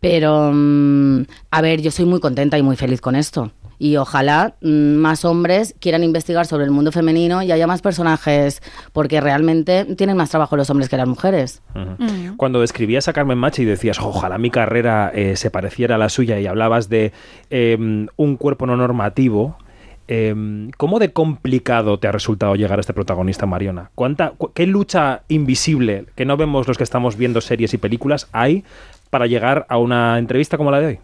Pero, 0.00 0.50
mm, 0.52 1.22
a 1.50 1.62
ver, 1.62 1.80
yo 1.80 1.90
soy 1.90 2.04
muy 2.04 2.20
contenta 2.20 2.58
y 2.58 2.62
muy 2.62 2.76
feliz 2.76 3.00
con 3.00 3.16
esto. 3.16 3.50
Y 3.78 3.96
ojalá 3.96 4.54
mm, 4.60 4.94
más 4.94 5.24
hombres 5.24 5.74
quieran 5.80 6.04
investigar 6.04 6.46
sobre 6.46 6.64
el 6.64 6.70
mundo 6.70 6.92
femenino 6.92 7.42
y 7.42 7.52
haya 7.52 7.66
más 7.66 7.82
personajes, 7.82 8.62
porque 8.92 9.20
realmente 9.20 9.84
tienen 9.96 10.16
más 10.16 10.30
trabajo 10.30 10.56
los 10.56 10.70
hombres 10.70 10.88
que 10.88 10.96
las 10.96 11.08
mujeres. 11.08 11.62
Ujú. 11.74 12.36
Cuando 12.36 12.60
describías 12.60 13.08
a 13.08 13.12
Carmen 13.12 13.38
Machi 13.38 13.62
y 13.62 13.66
decías, 13.66 13.98
ojalá 14.00 14.38
mi 14.38 14.50
carrera 14.50 15.10
eh, 15.14 15.36
se 15.36 15.50
pareciera 15.50 15.96
a 15.96 15.98
la 15.98 16.08
suya 16.08 16.38
y 16.40 16.46
hablabas 16.46 16.88
de 16.88 17.12
eh, 17.50 18.06
un 18.16 18.36
cuerpo 18.36 18.66
no 18.66 18.76
normativo, 18.76 19.56
eh, 20.06 20.68
¿cómo 20.76 20.98
de 20.98 21.12
complicado 21.12 21.98
te 21.98 22.06
ha 22.08 22.12
resultado 22.12 22.54
llegar 22.56 22.78
a 22.78 22.80
este 22.80 22.92
protagonista, 22.92 23.46
Mariona? 23.46 23.90
¿Cuánta, 23.94 24.30
cu- 24.30 24.52
¿Qué 24.52 24.66
lucha 24.66 25.22
invisible 25.28 26.06
que 26.14 26.24
no 26.26 26.36
vemos 26.36 26.68
los 26.68 26.76
que 26.76 26.84
estamos 26.84 27.16
viendo 27.16 27.40
series 27.40 27.72
y 27.74 27.78
películas 27.78 28.28
hay 28.32 28.64
para 29.10 29.26
llegar 29.26 29.64
a 29.68 29.78
una 29.78 30.18
entrevista 30.18 30.56
como 30.58 30.70
la 30.70 30.80
de 30.80 30.86
hoy? 30.86 30.98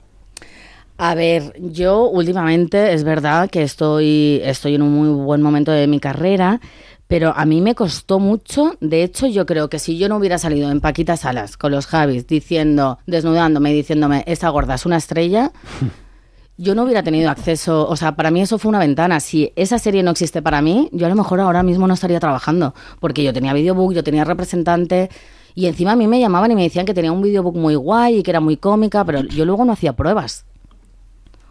A 1.03 1.15
ver, 1.15 1.55
yo 1.59 2.11
últimamente 2.11 2.93
es 2.93 3.05
verdad 3.05 3.49
que 3.49 3.63
estoy, 3.63 4.43
estoy 4.45 4.75
en 4.75 4.83
un 4.83 4.93
muy 4.93 5.09
buen 5.25 5.41
momento 5.41 5.73
de 5.73 5.87
mi 5.87 5.99
carrera, 5.99 6.61
pero 7.07 7.33
a 7.35 7.47
mí 7.47 7.63
me 7.63 7.75
costó 7.75 8.19
mucho. 8.19 8.75
De 8.81 9.03
hecho, 9.03 9.27
yo 9.27 9.47
creo 9.47 9.71
que 9.71 9.79
si 9.79 9.97
yo 9.97 10.11
no 10.11 10.19
hubiera 10.19 10.37
salido 10.37 10.71
en 10.71 10.83
Paquita 10.83 11.17
Salas 11.17 11.57
con 11.57 11.73
los 11.73 11.87
Javis 11.87 12.27
diciendo, 12.27 12.99
desnudándome 13.07 13.73
y 13.73 13.77
diciéndome, 13.77 14.25
esta 14.27 14.51
gorda 14.51 14.75
es 14.75 14.85
una 14.85 14.99
estrella, 14.99 15.53
yo 16.59 16.75
no 16.75 16.83
hubiera 16.83 17.03
tenido 17.03 17.31
acceso. 17.31 17.89
O 17.89 17.97
sea, 17.97 18.15
para 18.15 18.31
mí 18.31 18.43
eso 18.43 18.59
fue 18.59 18.69
una 18.69 18.79
ventana. 18.79 19.21
Si 19.21 19.55
esa 19.57 19.79
serie 19.79 20.03
no 20.03 20.11
existe 20.11 20.43
para 20.43 20.61
mí, 20.61 20.91
yo 20.93 21.07
a 21.07 21.09
lo 21.09 21.17
mejor 21.17 21.41
ahora 21.41 21.63
mismo 21.63 21.87
no 21.87 21.95
estaría 21.95 22.21
trabajando, 22.21 22.75
porque 23.01 23.25
yo 23.25 23.33
tenía 23.33 23.55
videobook, 23.55 23.95
yo 23.95 24.05
tenía 24.05 24.25
representante. 24.25 25.09
Y 25.55 25.65
encima 25.65 25.93
a 25.93 25.97
mí 25.97 26.07
me 26.07 26.21
llamaban 26.21 26.51
y 26.51 26.57
me 26.57 26.63
decían 26.65 26.85
que 26.85 26.93
tenía 26.93 27.11
un 27.11 27.23
videobook 27.23 27.57
muy 27.57 27.75
guay 27.75 28.19
y 28.19 28.23
que 28.23 28.33
era 28.33 28.41
muy 28.41 28.59
cómica, 28.59 29.03
pero 29.03 29.23
yo 29.23 29.47
luego 29.47 29.65
no 29.65 29.73
hacía 29.73 29.95
pruebas 29.95 30.45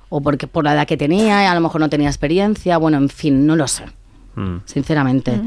o 0.10 0.22
porque 0.22 0.48
por 0.48 0.64
la 0.64 0.74
edad 0.74 0.88
que 0.88 0.98
tenía, 0.98 1.50
a 1.52 1.56
lo 1.56 1.62
mejor 1.62 1.80
no 1.82 1.90
tenía 1.90 2.10
experiencia, 2.10 2.78
bueno, 2.78 2.98
en 2.98 3.10
fin, 3.10 3.46
no 3.46 3.56
lo 3.56 3.68
sé, 3.68 3.86
Mm. 4.36 4.58
sinceramente. 4.66 5.40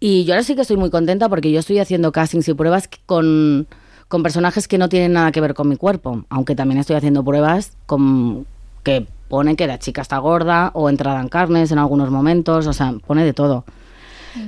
Y 0.00 0.24
yo 0.24 0.34
ahora 0.34 0.42
sí 0.44 0.54
que 0.54 0.62
estoy 0.62 0.76
muy 0.76 0.90
contenta 0.90 1.28
porque 1.28 1.50
yo 1.52 1.60
estoy 1.60 1.78
haciendo 1.78 2.10
castings 2.12 2.48
y 2.48 2.54
pruebas 2.54 2.88
con, 3.06 3.66
con 4.08 4.22
personajes 4.22 4.66
que 4.68 4.78
no 4.78 4.88
tienen 4.88 5.12
nada 5.12 5.30
que 5.32 5.40
ver 5.40 5.54
con 5.54 5.68
mi 5.68 5.76
cuerpo, 5.76 6.24
aunque 6.28 6.54
también 6.56 6.80
estoy 6.80 6.96
haciendo 6.96 7.24
pruebas 7.24 7.72
con 7.86 8.46
que 8.82 9.06
pone 9.28 9.54
que 9.56 9.66
la 9.66 9.78
chica 9.78 10.02
está 10.02 10.18
gorda 10.18 10.70
o 10.74 10.90
entrada 10.90 11.20
en 11.20 11.28
carnes 11.28 11.70
en 11.70 11.78
algunos 11.78 12.10
momentos, 12.10 12.66
o 12.66 12.72
sea, 12.72 12.92
pone 13.06 13.24
de 13.24 13.32
todo. 13.32 13.64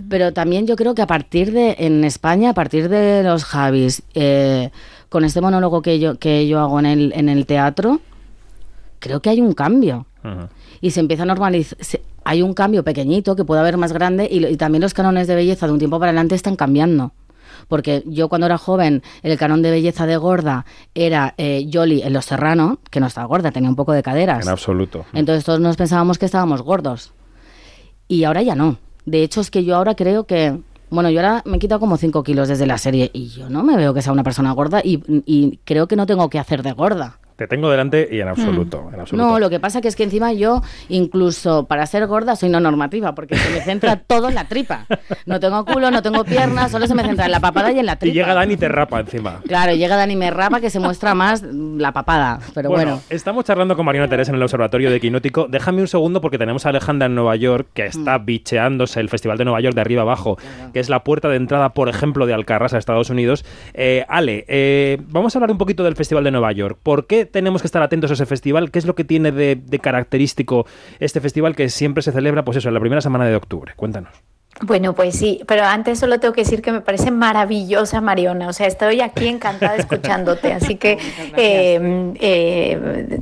Pero 0.08 0.32
también 0.32 0.66
yo 0.66 0.76
creo 0.76 0.94
que 0.94 1.02
a 1.02 1.06
partir 1.06 1.52
de, 1.52 1.76
en 1.78 2.04
España, 2.04 2.50
a 2.50 2.54
partir 2.54 2.88
de 2.88 3.22
los 3.22 3.44
Javis, 3.44 4.02
eh, 4.14 4.70
con 5.08 5.24
este 5.24 5.40
monólogo 5.42 5.82
que 5.82 5.98
yo, 6.00 6.18
que 6.18 6.48
yo 6.48 6.58
hago 6.60 6.78
en 6.80 6.86
el, 6.86 7.12
en 7.14 7.28
el 7.28 7.44
teatro, 7.46 8.00
creo 9.04 9.20
que 9.20 9.28
hay 9.28 9.42
un 9.42 9.52
cambio. 9.52 10.06
Y 10.80 10.92
se 10.92 11.00
empieza 11.00 11.24
a 11.24 11.26
normalizar. 11.26 11.78
Hay 12.24 12.40
un 12.40 12.54
cambio 12.54 12.82
pequeñito 12.82 13.36
que 13.36 13.44
puede 13.44 13.60
haber 13.60 13.76
más 13.76 13.92
grande 13.92 14.26
y, 14.30 14.56
también 14.56 14.80
los 14.80 14.94
cánones 14.94 15.26
de 15.26 15.34
belleza 15.34 15.66
de 15.66 15.74
un 15.74 15.78
tiempo 15.78 15.98
para 16.00 16.08
adelante 16.08 16.34
están 16.34 16.56
cambiando. 16.56 17.12
Porque 17.68 18.02
yo 18.06 18.30
cuando 18.30 18.46
era 18.46 18.56
joven, 18.56 19.02
el 19.22 19.36
canon 19.36 19.60
de 19.60 19.70
belleza 19.70 20.06
de 20.06 20.16
gorda 20.16 20.64
era 20.94 21.34
eh, 21.36 21.68
en 21.70 22.12
Los 22.14 22.24
Serrano, 22.24 22.78
que 22.90 23.00
no 23.00 23.06
estaba 23.06 23.26
gorda, 23.26 23.52
tenía 23.52 23.68
un 23.68 23.76
poco 23.76 23.92
de 23.92 24.02
caderas. 24.02 24.46
En 24.46 24.50
absoluto. 24.50 25.04
Entonces 25.12 25.44
todos 25.44 25.60
nos 25.60 25.76
pensábamos 25.76 26.18
que 26.18 26.24
estábamos 26.24 26.62
gordos. 26.62 27.12
Y 28.08 28.24
ahora 28.24 28.40
ya 28.40 28.54
no. 28.54 28.78
De 29.04 29.22
hecho, 29.22 29.42
es 29.42 29.50
que 29.50 29.64
yo 29.64 29.76
ahora 29.76 29.94
creo 29.94 30.24
que. 30.24 30.58
Bueno, 30.88 31.10
yo 31.10 31.20
ahora 31.20 31.42
me 31.44 31.56
he 31.56 31.60
quitado 31.60 31.80
como 31.80 31.98
5 31.98 32.22
kilos 32.22 32.48
desde 32.48 32.66
la 32.66 32.78
serie 32.78 33.10
y 33.12 33.28
yo 33.28 33.50
no 33.50 33.62
me 33.64 33.76
veo 33.76 33.92
que 33.92 34.00
sea 34.00 34.12
una 34.12 34.22
persona 34.22 34.52
gorda 34.52 34.80
y, 34.82 35.02
y 35.26 35.58
creo 35.64 35.88
que 35.88 35.96
no 35.96 36.06
tengo 36.06 36.30
que 36.30 36.38
hacer 36.38 36.62
de 36.62 36.72
gorda. 36.72 37.18
Te 37.36 37.46
tengo 37.48 37.68
delante 37.70 38.08
y 38.10 38.20
en 38.20 38.28
absoluto, 38.28 38.90
en 38.94 39.00
absoluto. 39.00 39.26
No, 39.28 39.38
lo 39.38 39.50
que 39.50 39.58
pasa 39.60 39.80
que 39.80 39.88
es 39.88 39.96
que 39.96 40.04
encima 40.04 40.32
yo, 40.32 40.62
incluso 40.88 41.66
para 41.66 41.84
ser 41.86 42.06
gorda, 42.06 42.36
soy 42.36 42.48
no 42.48 42.60
normativa, 42.60 43.14
porque 43.14 43.36
se 43.36 43.50
me 43.50 43.60
centra 43.60 43.96
todo 44.06 44.28
en 44.28 44.34
la 44.34 44.44
tripa. 44.46 44.86
No 45.26 45.40
tengo 45.40 45.64
culo, 45.64 45.90
no 45.90 46.02
tengo 46.02 46.24
piernas, 46.24 46.70
solo 46.70 46.86
se 46.86 46.94
me 46.94 47.02
centra 47.02 47.26
en 47.26 47.32
la 47.32 47.40
papada 47.40 47.72
y 47.72 47.78
en 47.78 47.86
la 47.86 47.94
Y 47.94 47.96
tripa. 47.96 48.14
llega 48.14 48.34
Dani 48.34 48.54
y 48.54 48.56
te 48.56 48.68
rapa 48.68 49.00
encima. 49.00 49.40
Claro, 49.46 49.74
llega 49.74 49.96
Dani 49.96 50.12
y 50.12 50.16
me 50.16 50.30
rapa 50.30 50.60
que 50.60 50.70
se 50.70 50.78
muestra 50.80 51.14
más 51.14 51.42
la 51.42 51.92
papada, 51.92 52.38
pero 52.54 52.70
bueno. 52.70 53.00
estamos 53.10 53.44
charlando 53.44 53.76
con 53.76 53.84
Mariana 53.84 54.08
Teresa 54.08 54.30
en 54.30 54.36
el 54.36 54.42
Observatorio 54.42 54.90
de 54.90 55.00
Quinótico. 55.00 55.46
Déjame 55.48 55.80
un 55.80 55.88
segundo 55.88 56.20
porque 56.20 56.38
tenemos 56.38 56.66
a 56.66 56.68
Alejandra 56.68 57.06
en 57.06 57.14
Nueva 57.14 57.36
York 57.36 57.68
que 57.74 57.86
está 57.86 58.18
Mm. 58.18 58.24
bicheándose 58.26 59.00
el 59.00 59.08
Festival 59.08 59.38
de 59.38 59.44
Nueva 59.44 59.60
York 59.60 59.74
de 59.74 59.80
arriba 59.80 60.02
abajo, 60.02 60.38
que 60.72 60.78
es 60.80 60.88
la 60.88 61.02
puerta 61.04 61.28
de 61.28 61.36
entrada, 61.36 61.70
por 61.70 61.88
ejemplo, 61.88 62.26
de 62.26 62.34
Alcarrás 62.34 62.74
a 62.74 62.78
Estados 62.78 63.10
Unidos. 63.10 63.44
Eh, 63.74 64.04
Ale, 64.08 64.44
eh, 64.48 64.98
vamos 65.08 65.34
a 65.34 65.38
hablar 65.38 65.50
un 65.50 65.58
poquito 65.58 65.82
del 65.84 65.96
Festival 65.96 66.22
de 66.24 66.30
Nueva 66.30 66.52
York. 66.52 66.78
¿Por 66.82 67.06
qué 67.06 67.23
tenemos 67.26 67.62
que 67.62 67.66
estar 67.66 67.82
atentos 67.82 68.10
a 68.10 68.14
ese 68.14 68.26
festival? 68.26 68.70
¿Qué 68.70 68.78
es 68.78 68.86
lo 68.86 68.94
que 68.94 69.04
tiene 69.04 69.32
de, 69.32 69.56
de 69.56 69.78
característico 69.78 70.66
este 71.00 71.20
festival 71.20 71.56
que 71.56 71.68
siempre 71.68 72.02
se 72.02 72.12
celebra, 72.12 72.44
pues 72.44 72.58
eso, 72.58 72.68
en 72.68 72.74
la 72.74 72.80
primera 72.80 73.00
semana 73.00 73.26
de 73.26 73.36
octubre? 73.36 73.72
Cuéntanos. 73.76 74.33
Bueno, 74.62 74.94
pues 74.94 75.16
sí, 75.16 75.40
pero 75.46 75.64
antes 75.64 75.98
solo 75.98 76.20
tengo 76.20 76.32
que 76.32 76.42
decir 76.42 76.62
que 76.62 76.70
me 76.70 76.80
parece 76.80 77.10
maravillosa 77.10 78.00
Mariona, 78.00 78.48
o 78.48 78.52
sea, 78.52 78.68
estoy 78.68 79.00
aquí 79.00 79.26
encantada 79.26 79.76
escuchándote, 79.76 80.52
así 80.52 80.76
que 80.76 80.92
eh, 81.36 82.12
eh, 82.20 83.18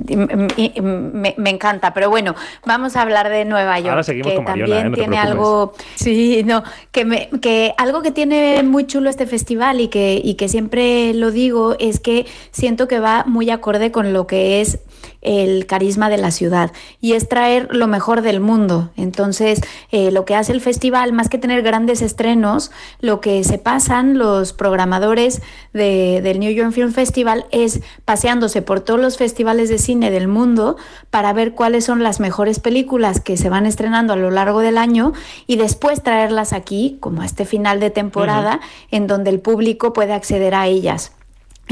y- 0.56 0.80
me, 0.80 1.34
me 1.38 1.50
encanta, 1.50 1.94
pero 1.94 2.10
bueno, 2.10 2.34
vamos 2.66 2.96
a 2.96 3.02
hablar 3.02 3.30
de 3.30 3.44
Nueva 3.46 3.78
York, 3.78 3.90
Ahora 3.90 4.02
seguimos 4.02 4.30
que 4.30 4.36
con 4.36 4.44
Mariona, 4.44 4.66
también 4.74 4.86
¿eh? 4.88 4.90
Te 4.90 4.96
tiene 5.02 5.18
algo, 5.18 5.72
sí, 5.94 6.42
no, 6.44 6.62
que, 6.90 7.04
me, 7.06 7.28
que 7.40 7.72
algo 7.78 8.02
que 8.02 8.10
tiene 8.10 8.62
muy 8.62 8.86
chulo 8.86 9.08
este 9.08 9.26
festival 9.26 9.80
y 9.80 9.88
que, 9.88 10.20
y 10.22 10.34
que 10.34 10.48
siempre 10.48 11.14
lo 11.14 11.30
digo 11.30 11.76
es 11.78 11.98
que 11.98 12.26
siento 12.50 12.88
que 12.88 13.00
va 13.00 13.24
muy 13.26 13.48
acorde 13.50 13.90
con 13.90 14.12
lo 14.12 14.26
que 14.26 14.60
es 14.60 14.78
el 15.20 15.66
carisma 15.66 16.08
de 16.10 16.16
la 16.18 16.30
ciudad 16.30 16.72
y 17.00 17.12
es 17.12 17.28
traer 17.28 17.68
lo 17.74 17.86
mejor 17.86 18.22
del 18.22 18.40
mundo. 18.40 18.90
Entonces, 18.96 19.60
eh, 19.90 20.10
lo 20.10 20.24
que 20.24 20.34
hace 20.34 20.52
el 20.52 20.60
festival, 20.60 21.12
más 21.12 21.28
que 21.28 21.38
tener 21.38 21.62
grandes 21.62 22.02
estrenos, 22.02 22.70
lo 23.00 23.20
que 23.20 23.44
se 23.44 23.58
pasan 23.58 24.18
los 24.18 24.52
programadores 24.52 25.42
de- 25.72 26.20
del 26.22 26.40
New 26.40 26.52
York 26.52 26.72
Film 26.72 26.92
Festival 26.92 27.46
es 27.50 27.80
paseándose 28.04 28.62
por 28.62 28.80
todos 28.80 29.00
los 29.00 29.16
festivales 29.16 29.68
de 29.68 29.78
cine 29.78 30.10
del 30.10 30.28
mundo 30.28 30.76
para 31.10 31.32
ver 31.32 31.52
cuáles 31.54 31.84
son 31.84 32.02
las 32.02 32.20
mejores 32.20 32.58
películas 32.60 33.20
que 33.20 33.36
se 33.36 33.48
van 33.48 33.66
estrenando 33.66 34.12
a 34.12 34.16
lo 34.16 34.30
largo 34.30 34.60
del 34.60 34.78
año 34.78 35.12
y 35.46 35.56
después 35.56 36.02
traerlas 36.02 36.52
aquí, 36.52 36.96
como 37.00 37.22
a 37.22 37.24
este 37.26 37.44
final 37.44 37.80
de 37.80 37.90
temporada, 37.90 38.60
en 38.90 39.06
donde 39.06 39.30
el 39.30 39.40
público 39.40 39.92
puede 39.92 40.12
acceder 40.12 40.54
a 40.54 40.66
ellas. 40.66 41.12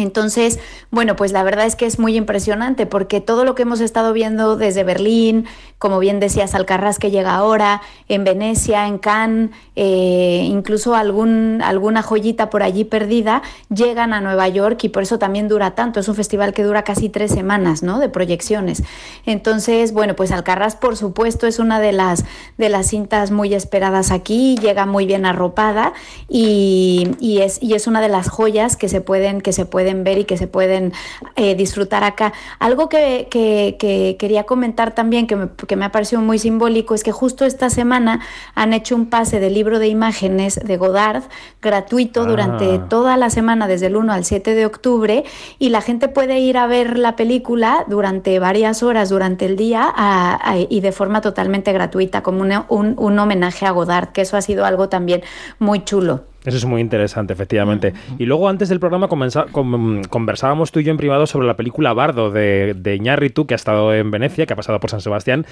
Entonces, 0.00 0.58
bueno, 0.90 1.16
pues 1.16 1.32
la 1.32 1.42
verdad 1.42 1.66
es 1.66 1.76
que 1.76 1.86
es 1.86 1.98
muy 1.98 2.16
impresionante 2.16 2.86
porque 2.86 3.20
todo 3.20 3.44
lo 3.44 3.54
que 3.54 3.62
hemos 3.62 3.80
estado 3.80 4.12
viendo 4.12 4.56
desde 4.56 4.84
Berlín, 4.84 5.46
como 5.78 5.98
bien 5.98 6.20
decías, 6.20 6.54
Alcarrás 6.54 6.98
que 6.98 7.10
llega 7.10 7.34
ahora, 7.34 7.80
en 8.08 8.24
Venecia, 8.24 8.86
en 8.86 8.98
Cannes, 8.98 9.50
eh, 9.76 10.42
incluso 10.44 10.94
alguna 10.94 12.02
joyita 12.02 12.50
por 12.50 12.62
allí 12.62 12.84
perdida, 12.84 13.42
llegan 13.74 14.12
a 14.12 14.20
Nueva 14.20 14.46
York 14.48 14.84
y 14.84 14.90
por 14.90 15.02
eso 15.02 15.18
también 15.18 15.48
dura 15.48 15.74
tanto. 15.74 16.00
Es 16.00 16.08
un 16.08 16.14
festival 16.14 16.52
que 16.52 16.62
dura 16.62 16.82
casi 16.84 17.08
tres 17.08 17.30
semanas, 17.30 17.82
¿no? 17.82 17.98
De 17.98 18.08
proyecciones. 18.08 18.82
Entonces, 19.24 19.92
bueno, 19.92 20.14
pues 20.16 20.32
Alcarrás, 20.32 20.76
por 20.76 20.96
supuesto, 20.96 21.46
es 21.46 21.58
una 21.58 21.80
de 21.80 21.92
las, 21.92 22.24
de 22.58 22.68
las 22.68 22.88
cintas 22.88 23.30
muy 23.30 23.54
esperadas 23.54 24.10
aquí, 24.10 24.56
llega 24.58 24.86
muy 24.86 25.06
bien 25.06 25.24
arropada 25.24 25.94
y, 26.28 27.08
y 27.20 27.38
es, 27.38 27.62
y 27.62 27.74
es 27.74 27.86
una 27.86 28.00
de 28.00 28.08
las 28.08 28.28
joyas 28.28 28.76
que 28.76 28.88
se 28.88 29.00
pueden, 29.00 29.40
que 29.40 29.52
se 29.52 29.64
pueden 29.64 29.89
ver 29.94 30.18
y 30.18 30.24
que 30.24 30.36
se 30.36 30.46
pueden 30.46 30.92
eh, 31.36 31.54
disfrutar 31.54 32.04
acá. 32.04 32.32
Algo 32.58 32.88
que, 32.88 33.28
que- 33.30 33.76
que 33.78 34.16
quería 34.18 34.44
comentar 34.44 34.94
también, 34.94 35.26
que 35.26 35.36
me, 35.36 35.48
que 35.66 35.76
me 35.76 35.84
ha 35.84 35.92
parecido 35.92 36.22
muy 36.22 36.38
simbólico, 36.38 36.94
es 36.94 37.02
que 37.04 37.12
justo 37.12 37.44
esta 37.44 37.68
semana 37.70 38.20
han 38.54 38.72
hecho 38.72 38.94
un 38.96 39.06
pase 39.06 39.40
de 39.40 39.50
libro 39.50 39.78
de 39.78 39.88
imágenes 39.88 40.54
de 40.62 40.76
Godard 40.76 41.24
gratuito 41.62 42.24
durante 42.24 42.74
Ah. 42.74 42.86
toda 42.88 43.16
la 43.16 43.30
semana, 43.30 43.66
desde 43.66 43.86
el 43.86 43.96
1 43.96 44.12
al 44.12 44.24
7 44.24 44.54
de 44.54 44.66
octubre, 44.66 45.24
y 45.58 45.68
la 45.68 45.80
gente 45.80 46.08
puede 46.08 46.38
ir 46.40 46.56
a 46.58 46.66
ver 46.66 46.98
la 46.98 47.16
película 47.16 47.84
durante 47.88 48.38
varias 48.38 48.82
horas 48.82 49.08
durante 49.10 49.46
el 49.46 49.56
día 49.56 49.82
a- 49.94 50.38
a- 50.52 50.58
y 50.58 50.80
de 50.80 50.92
forma 50.92 51.20
totalmente 51.20 51.72
gratuita, 51.72 52.22
como 52.22 52.40
una- 52.40 52.64
un, 52.68 52.94
un 52.98 53.18
homenaje 53.18 53.66
a 53.66 53.70
Godard, 53.72 54.08
que 54.12 54.22
eso 54.22 54.36
ha 54.36 54.42
sido 54.42 54.64
algo 54.64 54.88
también 54.88 55.22
muy 55.58 55.84
chulo. 55.84 56.24
Eso 56.44 56.56
es 56.56 56.64
muy 56.64 56.80
interesante, 56.80 57.32
efectivamente. 57.34 57.92
Y 58.18 58.24
luego 58.24 58.48
antes 58.48 58.68
del 58.70 58.80
programa 58.80 59.08
conversábamos 59.08 60.72
tú 60.72 60.80
y 60.80 60.84
yo 60.84 60.90
en 60.90 60.96
privado 60.96 61.26
sobre 61.26 61.46
la 61.46 61.56
película 61.56 61.92
Bardo 61.92 62.30
de, 62.30 62.74
de 62.74 62.96
Iñárritu, 62.96 63.46
que 63.46 63.54
ha 63.54 63.56
estado 63.56 63.92
en 63.94 64.10
Venecia, 64.10 64.46
que 64.46 64.52
ha 64.52 64.56
pasado 64.56 64.80
por 64.80 64.90
San 64.90 65.00
Sebastián, 65.00 65.44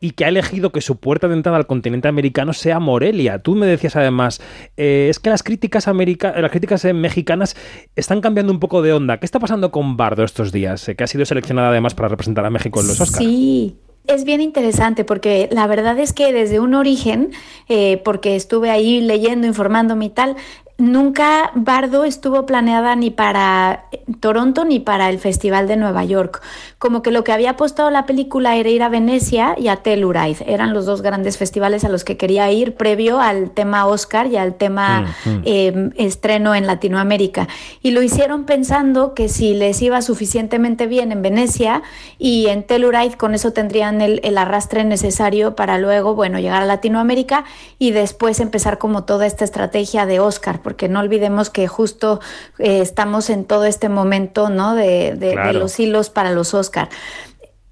y 0.00 0.10
que 0.12 0.24
ha 0.24 0.28
elegido 0.28 0.72
que 0.72 0.80
su 0.80 0.96
puerta 0.98 1.28
de 1.28 1.34
entrada 1.34 1.58
al 1.58 1.66
continente 1.66 2.08
americano 2.08 2.52
sea 2.52 2.80
Morelia. 2.80 3.38
Tú 3.38 3.54
me 3.54 3.66
decías 3.66 3.94
además, 3.94 4.40
eh, 4.76 5.06
es 5.10 5.20
que 5.20 5.30
las 5.30 5.42
críticas, 5.44 5.86
america- 5.86 6.34
las 6.40 6.50
críticas 6.50 6.84
eh, 6.84 6.92
mexicanas 6.92 7.56
están 7.94 8.20
cambiando 8.20 8.52
un 8.52 8.58
poco 8.58 8.82
de 8.82 8.92
onda. 8.92 9.18
¿Qué 9.18 9.26
está 9.26 9.38
pasando 9.38 9.70
con 9.70 9.96
Bardo 9.96 10.24
estos 10.24 10.50
días? 10.50 10.88
Eh, 10.88 10.96
que 10.96 11.04
ha 11.04 11.06
sido 11.06 11.24
seleccionada 11.24 11.68
además 11.68 11.94
para 11.94 12.08
representar 12.08 12.44
a 12.44 12.50
México 12.50 12.80
en 12.80 12.88
los 12.88 13.00
Oscars. 13.00 13.24
Sí. 13.24 13.76
Es 14.08 14.24
bien 14.24 14.40
interesante 14.40 15.04
porque 15.04 15.48
la 15.52 15.68
verdad 15.68 15.96
es 16.00 16.12
que 16.12 16.32
desde 16.32 16.58
un 16.58 16.74
origen, 16.74 17.30
eh, 17.68 18.00
porque 18.04 18.34
estuve 18.34 18.68
ahí 18.68 19.00
leyendo, 19.00 19.46
informándome 19.46 20.06
y 20.06 20.10
tal, 20.10 20.36
nunca 20.78 21.50
Bardo 21.54 22.04
estuvo 22.04 22.46
planeada 22.46 22.96
ni 22.96 23.10
para 23.10 23.84
Toronto 24.20 24.64
ni 24.64 24.80
para 24.80 25.10
el 25.10 25.18
Festival 25.18 25.68
de 25.68 25.76
Nueva 25.76 26.04
York. 26.04 26.42
Como 26.78 27.02
que 27.02 27.10
lo 27.10 27.24
que 27.24 27.32
había 27.32 27.50
apostado 27.50 27.90
la 27.90 28.06
película 28.06 28.56
era 28.56 28.68
ir 28.68 28.82
a 28.82 28.88
Venecia 28.88 29.54
y 29.58 29.68
a 29.68 29.76
Telluride. 29.76 30.44
Eran 30.46 30.72
los 30.72 30.86
dos 30.86 31.02
grandes 31.02 31.38
festivales 31.38 31.84
a 31.84 31.88
los 31.88 32.04
que 32.04 32.16
quería 32.16 32.50
ir 32.50 32.74
previo 32.74 33.20
al 33.20 33.50
tema 33.50 33.86
Oscar 33.86 34.26
y 34.26 34.36
al 34.36 34.54
tema 34.54 35.02
Mm, 35.24 35.30
mm. 35.30 35.42
eh, 35.44 35.90
estreno 35.96 36.54
en 36.54 36.66
Latinoamérica. 36.66 37.48
Y 37.82 37.90
lo 37.90 38.02
hicieron 38.02 38.44
pensando 38.44 39.14
que 39.14 39.28
si 39.28 39.54
les 39.54 39.80
iba 39.82 40.02
suficientemente 40.02 40.86
bien 40.86 41.12
en 41.12 41.22
Venecia 41.22 41.82
y 42.18 42.46
en 42.46 42.62
Telluride, 42.62 43.16
con 43.16 43.34
eso 43.34 43.52
tendrían 43.52 44.00
el, 44.00 44.20
el 44.24 44.38
arrastre 44.38 44.84
necesario 44.84 45.54
para 45.56 45.78
luego, 45.78 46.14
bueno, 46.14 46.38
llegar 46.38 46.62
a 46.62 46.66
Latinoamérica 46.66 47.44
y 47.78 47.92
después 47.92 48.40
empezar 48.40 48.78
como 48.78 49.04
toda 49.04 49.26
esta 49.26 49.44
estrategia 49.44 50.06
de 50.06 50.20
Oscar, 50.20 50.61
porque 50.62 50.88
no 50.88 51.00
olvidemos 51.00 51.50
que 51.50 51.68
justo 51.68 52.20
eh, 52.58 52.80
estamos 52.80 53.30
en 53.30 53.44
todo 53.44 53.64
este 53.64 53.88
momento, 53.88 54.48
¿no? 54.48 54.74
De, 54.74 55.14
de- 55.14 55.34
de 55.48 55.52
los 55.58 55.78
hilos 55.80 56.10
para 56.10 56.30
los 56.32 56.54
Oscar. 56.54 56.88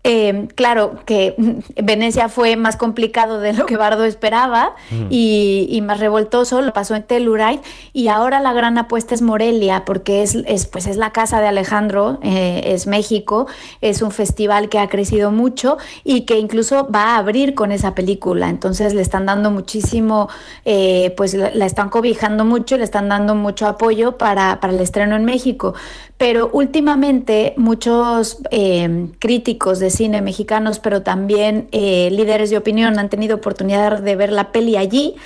Eh, 0.02 0.49
claro 0.54 0.97
que 1.04 1.35
Venecia 1.83 2.28
fue 2.28 2.57
más 2.57 2.76
complicado 2.76 3.38
de 3.40 3.52
lo 3.52 3.66
que 3.66 3.76
Bardo 3.76 4.04
esperaba 4.04 4.75
Mm. 4.90 5.07
y, 5.11 5.66
y 5.71 5.80
más 5.83 6.00
revoltoso, 6.00 6.62
lo 6.62 6.73
pasó 6.73 6.95
en 6.95 7.02
Telluride 7.02 7.61
y 7.92 8.09
ahora 8.09 8.40
la 8.40 8.52
gran 8.52 8.78
apuesta 8.78 9.14
es 9.14 9.23
Morelia 9.23 9.85
porque 9.85 10.23
es, 10.23 10.35
es, 10.47 10.66
pues 10.66 10.87
es 10.87 10.97
la 10.97 11.12
casa 11.12 11.40
de 11.40 11.49
Alejandro, 11.49 12.19
eh, 12.23 12.62
es 12.64 12.87
México, 12.87 13.47
es 13.80 14.02
un 14.02 14.11
festival 14.11 14.69
que 14.69 14.78
ha 14.78 14.88
crecido 14.88 15.30
mucho 15.30 15.76
y 16.02 16.23
que 16.23 16.38
incluso 16.38 16.88
va 16.90 17.14
a 17.14 17.16
abrir 17.19 17.54
con 17.54 17.73
esa 17.73 17.95
película, 17.95 18.49
entonces 18.49 18.95
le 18.95 19.02
están 19.02 19.26
dando 19.26 19.50
muchísimo, 19.50 20.28
eh, 20.64 21.12
pues 21.16 21.35
la, 21.35 21.50
la 21.54 21.66
están 21.66 21.88
cobijando 21.90 22.45
mucho, 22.45 22.76
le 22.76 22.85
están 22.85 23.09
dando 23.09 23.35
mucho 23.35 23.66
apoyo 23.66 24.16
para, 24.19 24.61
para 24.61 24.73
el 24.73 24.80
estreno 24.80 25.16
en 25.16 25.25
México, 25.25 25.75
pero 26.16 26.50
últimamente 26.52 27.54
muchos 27.57 28.38
eh, 28.50 29.09
críticos 29.19 29.78
de 29.78 29.89
cine 29.90 30.23
mexicanos, 30.23 30.78
pero 30.78 31.02
también 31.02 31.68
eh, 31.73 32.09
líderes 32.11 32.50
de 32.50 32.56
opinión 32.56 32.99
han 32.99 33.09
tenido 33.09 33.37
oportunidad 33.37 34.00
de 34.00 34.16
ver 34.16 34.32
la 34.32 34.52
peli 34.52 34.76
allí 34.76 35.16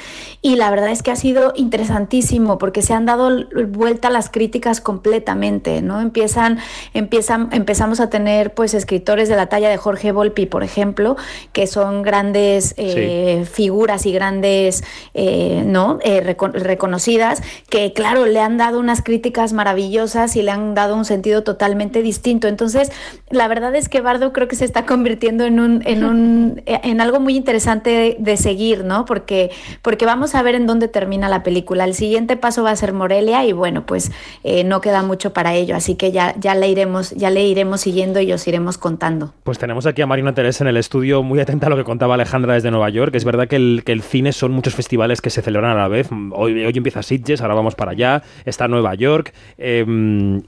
y 0.46 0.56
la 0.56 0.68
verdad 0.70 0.90
es 0.90 1.02
que 1.02 1.10
ha 1.10 1.16
sido 1.16 1.54
interesantísimo 1.56 2.58
porque 2.58 2.82
se 2.82 2.92
han 2.92 3.06
dado 3.06 3.30
vuelta 3.68 4.10
las 4.10 4.28
críticas 4.28 4.82
completamente, 4.82 5.80
¿no? 5.80 6.02
Empiezan, 6.02 6.58
empiezan, 6.92 7.48
empezamos 7.52 7.98
a 7.98 8.10
tener 8.10 8.52
pues 8.52 8.74
escritores 8.74 9.30
de 9.30 9.36
la 9.36 9.46
talla 9.46 9.70
de 9.70 9.78
Jorge 9.78 10.12
Volpi, 10.12 10.44
por 10.44 10.62
ejemplo, 10.62 11.16
que 11.54 11.66
son 11.66 12.02
grandes 12.02 12.74
eh, 12.76 13.46
figuras 13.50 14.04
y 14.04 14.12
grandes, 14.12 14.84
eh, 15.14 15.62
¿no? 15.64 15.98
Eh, 16.02 16.22
reco- 16.22 16.52
reconocidas, 16.52 17.42
que 17.70 17.94
claro, 17.94 18.26
le 18.26 18.40
han 18.40 18.58
dado 18.58 18.80
unas 18.80 19.00
críticas 19.02 19.54
maravillosas 19.54 20.36
y 20.36 20.42
le 20.42 20.50
han 20.50 20.74
dado 20.74 20.94
un 20.94 21.06
sentido 21.06 21.42
totalmente 21.42 22.02
distinto. 22.02 22.48
Entonces, 22.48 22.92
la 23.30 23.48
verdad 23.48 23.74
es 23.76 23.88
que 23.88 24.02
Bardo 24.02 24.34
creo 24.34 24.46
que 24.46 24.56
se 24.56 24.66
está 24.66 24.84
convirtiendo 24.84 25.44
en 25.44 25.58
un, 25.58 25.82
en 25.86 26.04
un, 26.04 26.62
en 26.66 27.00
algo 27.00 27.18
muy 27.18 27.34
interesante 27.34 27.88
de, 27.88 28.16
de 28.18 28.36
seguir, 28.36 28.84
¿no? 28.84 29.06
Porque, 29.06 29.50
porque 29.80 30.04
vamos 30.04 30.33
vamos 30.34 30.40
a 30.40 30.50
ver 30.50 30.56
en 30.56 30.66
dónde 30.66 30.88
termina 30.88 31.28
la 31.28 31.44
película. 31.44 31.84
El 31.84 31.94
siguiente 31.94 32.36
paso 32.36 32.64
va 32.64 32.72
a 32.72 32.76
ser 32.76 32.92
Morelia 32.92 33.44
y 33.44 33.52
bueno, 33.52 33.86
pues 33.86 34.10
eh, 34.42 34.64
no 34.64 34.80
queda 34.80 35.04
mucho 35.04 35.32
para 35.32 35.54
ello, 35.54 35.76
así 35.76 35.94
que 35.94 36.10
ya, 36.10 36.34
ya 36.40 36.56
le 36.56 36.68
iremos, 36.68 37.12
ya 37.12 37.30
le 37.30 37.44
iremos 37.44 37.82
siguiendo 37.82 38.20
y 38.20 38.32
os 38.32 38.48
iremos 38.48 38.76
contando. 38.76 39.32
Pues 39.44 39.58
tenemos 39.58 39.86
aquí 39.86 40.02
a 40.02 40.06
Marina 40.06 40.34
Teresa 40.34 40.64
en 40.64 40.68
el 40.68 40.76
estudio, 40.76 41.22
muy 41.22 41.38
atenta 41.38 41.68
a 41.68 41.70
lo 41.70 41.76
que 41.76 41.84
contaba 41.84 42.14
Alejandra 42.14 42.54
desde 42.54 42.72
Nueva 42.72 42.90
York. 42.90 43.14
Es 43.14 43.24
verdad 43.24 43.46
que 43.46 43.54
el, 43.54 43.82
que 43.86 43.92
el 43.92 44.02
cine 44.02 44.32
son 44.32 44.50
muchos 44.50 44.74
festivales 44.74 45.20
que 45.20 45.30
se 45.30 45.40
celebran 45.40 45.70
a 45.70 45.80
la 45.82 45.86
vez. 45.86 46.08
Hoy, 46.32 46.64
hoy 46.64 46.72
empieza 46.74 47.04
Sitges, 47.04 47.40
ahora 47.40 47.54
vamos 47.54 47.76
para 47.76 47.92
allá, 47.92 48.24
está 48.44 48.66
Nueva 48.66 48.92
York 48.96 49.32
eh, 49.56 49.84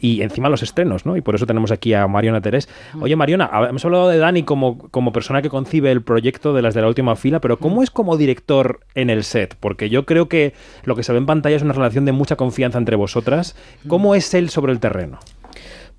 y 0.00 0.22
encima 0.22 0.48
los 0.48 0.64
estrenos, 0.64 1.06
¿no? 1.06 1.16
Y 1.16 1.20
por 1.20 1.36
eso 1.36 1.46
tenemos 1.46 1.70
aquí 1.70 1.94
a 1.94 2.08
Mariona 2.08 2.40
Terés. 2.40 2.68
Oye, 3.00 3.14
Mariona, 3.14 3.48
hemos 3.68 3.84
hablado 3.84 4.08
de 4.08 4.18
Dani 4.18 4.42
como, 4.42 4.78
como 4.90 5.12
persona 5.12 5.42
que 5.42 5.48
concibe 5.48 5.92
el 5.92 6.02
proyecto 6.02 6.54
de 6.54 6.62
las 6.62 6.74
de 6.74 6.80
la 6.80 6.88
última 6.88 7.14
fila, 7.14 7.40
pero 7.40 7.58
¿cómo 7.60 7.84
es 7.84 7.92
como 7.92 8.16
director 8.16 8.80
en 8.96 9.10
el 9.10 9.22
set? 9.22 9.54
Porque 9.60 9.75
yo 9.88 10.06
creo 10.06 10.28
que 10.28 10.54
lo 10.84 10.96
que 10.96 11.02
se 11.02 11.12
ve 11.12 11.18
en 11.18 11.26
pantalla 11.26 11.56
es 11.56 11.62
una 11.62 11.72
relación 11.74 12.04
de 12.04 12.12
mucha 12.12 12.36
confianza 12.36 12.78
entre 12.78 12.96
vosotras. 12.96 13.54
¿Cómo 13.88 14.14
es 14.14 14.32
él 14.34 14.50
sobre 14.50 14.72
el 14.72 14.80
terreno? 14.80 15.18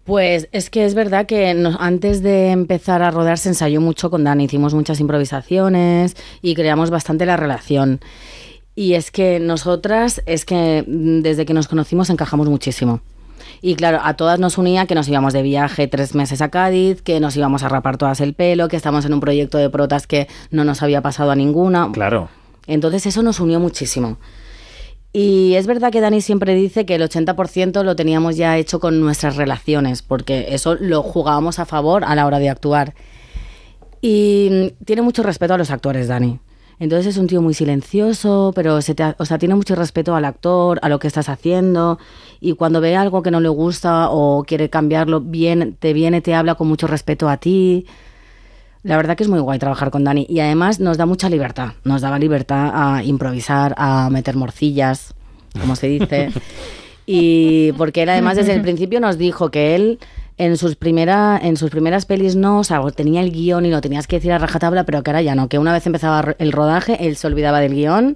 Pues 0.03 0.47
es 0.53 0.69
que 0.69 0.85
es 0.85 0.95
verdad 0.95 1.25
que 1.25 1.53
nos- 1.53 1.75
antes 1.79 2.23
de 2.23 2.51
empezar 2.51 3.01
a 3.01 3.11
rodar 3.11 3.37
se 3.37 3.49
ensayó 3.49 3.81
mucho 3.81 4.09
con 4.09 4.23
Dani, 4.23 4.45
hicimos 4.45 4.73
muchas 4.73 4.99
improvisaciones 5.01 6.15
y 6.41 6.55
creamos 6.55 6.89
bastante 6.89 7.25
la 7.25 7.35
relación. 7.37 7.99
Y 8.73 8.93
es 8.93 9.11
que 9.11 9.39
nosotras, 9.39 10.21
es 10.25 10.45
que 10.45 10.83
mm, 10.87 11.21
desde 11.21 11.45
que 11.45 11.53
nos 11.53 11.67
conocimos 11.67 12.09
encajamos 12.09 12.47
muchísimo. 12.47 13.01
Y 13.61 13.75
claro, 13.75 13.99
a 14.03 14.13
todas 14.15 14.39
nos 14.39 14.57
unía 14.57 14.85
que 14.85 14.95
nos 14.95 15.07
íbamos 15.09 15.33
de 15.33 15.41
viaje 15.41 15.87
tres 15.87 16.15
meses 16.15 16.41
a 16.41 16.49
Cádiz, 16.49 17.01
que 17.01 17.19
nos 17.19 17.35
íbamos 17.35 17.63
a 17.63 17.69
rapar 17.69 17.97
todas 17.97 18.21
el 18.21 18.33
pelo, 18.33 18.67
que 18.67 18.75
estamos 18.77 19.03
en 19.05 19.13
un 19.13 19.19
proyecto 19.19 19.57
de 19.57 19.69
protas 19.69 20.05
que 20.07 20.27
no 20.51 20.63
nos 20.63 20.83
había 20.83 21.01
pasado 21.01 21.31
a 21.31 21.35
ninguna. 21.35 21.89
Claro. 21.91 22.29
Entonces 22.67 23.05
eso 23.05 23.23
nos 23.23 23.39
unió 23.39 23.59
muchísimo. 23.59 24.17
Y 25.13 25.55
es 25.55 25.65
verdad 25.65 25.91
que 25.91 26.01
Dani 26.01 26.21
siempre 26.21 26.53
dice 26.53 26.85
que 26.85 26.95
el 26.95 27.01
80% 27.01 27.83
lo 27.83 27.95
teníamos 27.95 28.37
ya 28.37 28.57
hecho 28.57 28.79
con 28.79 28.99
nuestras 28.99 29.35
relaciones, 29.35 30.03
porque 30.03 30.47
eso 30.49 30.75
lo 30.75 31.01
jugábamos 31.01 31.57
a 31.59 31.65
favor 31.65 32.03
a 32.03 32.13
la 32.13 32.25
hora 32.27 32.39
de 32.39 32.49
actuar. 32.49 32.93
Y 34.01 34.73
tiene 34.85 35.01
mucho 35.01 35.23
respeto 35.23 35.55
a 35.55 35.57
los 35.57 35.71
actores, 35.71 36.07
Dani. 36.07 36.39
Entonces 36.79 37.07
es 37.07 37.17
un 37.17 37.25
tío 37.25 37.41
muy 37.41 37.55
silencioso, 37.55 38.51
pero 38.53 38.81
se 38.81 38.93
te 38.93 39.15
o 39.17 39.25
sea, 39.25 39.39
tiene 39.39 39.55
mucho 39.55 39.73
respeto 39.73 40.15
al 40.15 40.25
actor, 40.25 40.79
a 40.83 40.89
lo 40.89 40.99
que 40.99 41.07
estás 41.07 41.29
haciendo. 41.29 41.97
Y 42.39 42.53
cuando 42.53 42.81
ve 42.81 42.95
algo 42.95 43.23
que 43.23 43.31
no 43.31 43.39
le 43.39 43.49
gusta 43.49 44.09
o 44.11 44.43
quiere 44.43 44.69
cambiarlo, 44.69 45.21
bien, 45.21 45.75
te 45.79 45.93
viene, 45.93 46.21
te 46.21 46.35
habla 46.35 46.55
con 46.55 46.67
mucho 46.67 46.85
respeto 46.85 47.29
a 47.29 47.37
ti. 47.37 47.87
La 48.87 48.95
verdad 48.95 49.17
que 49.17 49.23
es 49.23 49.29
muy 49.29 49.41
guay 49.41 49.59
trabajar 49.59 49.91
con 49.91 50.05
Dani 50.05 50.25
y 50.29 50.39
además 50.39 50.79
nos 50.79 50.97
da 50.97 51.05
mucha 51.05 51.29
libertad. 51.29 51.73
Nos 51.83 52.01
daba 52.01 52.17
libertad 52.17 52.71
a 52.73 53.03
improvisar, 53.03 53.75
a 53.77 54.09
meter 54.09 54.37
morcillas, 54.37 55.13
como 55.59 55.75
se 55.75 55.87
dice. 55.87 56.29
y 57.05 57.73
porque 57.73 58.03
él 58.03 58.09
además 58.09 58.37
desde 58.37 58.53
el 58.53 58.61
principio 58.67 59.01
nos 59.01 59.17
dijo 59.17 59.51
que 59.51 59.75
él 59.75 59.99
en 60.37 60.55
sus, 60.55 60.77
primera, 60.77 61.37
en 61.43 61.57
sus 61.57 61.69
primeras 61.69 62.05
pelis 62.05 62.37
no, 62.37 62.59
o 62.59 62.63
sea, 62.63 62.79
tenía 62.95 63.19
el 63.19 63.33
guion 63.33 63.65
y 63.65 63.71
lo 63.71 63.81
tenías 63.81 64.07
que 64.07 64.15
decir 64.15 64.31
a 64.31 64.37
rajatabla, 64.37 64.85
pero 64.85 65.03
que 65.03 65.11
ahora 65.11 65.21
ya 65.21 65.35
no, 65.35 65.49
que 65.49 65.59
una 65.59 65.73
vez 65.73 65.85
empezaba 65.85 66.35
el 66.39 66.53
rodaje, 66.53 67.05
él 67.05 67.17
se 67.17 67.27
olvidaba 67.27 67.59
del 67.59 67.73
guion 67.73 68.15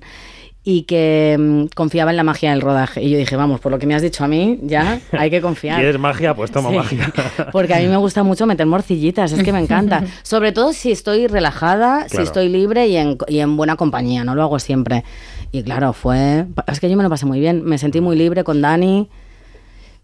y 0.63 0.83
que 0.83 1.37
mm, 1.39 1.65
confiaba 1.75 2.11
en 2.11 2.17
la 2.17 2.23
magia 2.23 2.51
del 2.51 2.61
rodaje. 2.61 3.01
Y 3.01 3.09
yo 3.09 3.17
dije, 3.17 3.35
vamos, 3.35 3.59
por 3.59 3.71
lo 3.71 3.79
que 3.79 3.87
me 3.87 3.95
has 3.95 4.01
dicho 4.03 4.23
a 4.23 4.27
mí, 4.27 4.59
ya 4.61 4.99
hay 5.11 5.29
que 5.31 5.41
confiar. 5.41 5.77
¿Quieres 5.81 5.99
magia? 5.99 6.35
Pues 6.35 6.51
toma 6.51 6.69
Sí. 6.69 6.75
magia. 6.75 7.11
Porque 7.51 7.73
a 7.73 7.79
mí 7.79 7.87
me 7.87 7.97
gusta 7.97 8.21
mucho 8.23 8.45
meter 8.45 8.65
morcillitas, 8.67 9.31
es 9.31 9.43
que 9.43 9.51
me 9.51 9.59
encanta. 9.59 10.03
Sobre 10.23 10.51
todo 10.51 10.71
si 10.73 10.91
estoy 10.91 11.25
relajada, 11.27 12.07
si 12.09 12.21
estoy 12.21 12.49
libre 12.49 12.87
y 12.87 12.97
en, 12.97 13.17
y 13.27 13.39
en 13.39 13.57
buena 13.57 13.75
compañía, 13.75 14.23
no 14.23 14.35
lo 14.35 14.43
hago 14.43 14.59
siempre. 14.59 15.03
Y 15.51 15.63
claro, 15.63 15.93
fue... 15.93 16.45
Es 16.67 16.79
que 16.79 16.89
yo 16.89 16.95
me 16.95 17.03
lo 17.03 17.09
pasé 17.09 17.25
muy 17.25 17.39
bien, 17.39 17.63
me 17.65 17.77
sentí 17.79 17.99
muy 17.99 18.15
libre 18.15 18.43
con 18.43 18.61
Dani. 18.61 19.09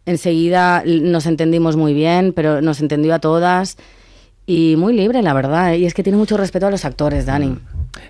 Enseguida 0.06 0.84
nos 0.86 1.26
entendimos 1.26 1.76
muy 1.76 1.94
bien, 1.94 2.34
pero 2.34 2.62
nos 2.62 2.80
entendió 2.80 3.14
a 3.14 3.20
todas. 3.20 3.78
Y 4.46 4.76
muy 4.78 4.94
libre, 4.94 5.22
la 5.22 5.34
verdad. 5.34 5.74
¿eh? 5.74 5.80
Y 5.80 5.86
es 5.86 5.94
que 5.94 6.02
tiene 6.04 6.18
mucho 6.18 6.38
respeto 6.38 6.66
a 6.68 6.72
los 6.72 6.86
actores, 6.86 7.26
Dani. 7.26 7.58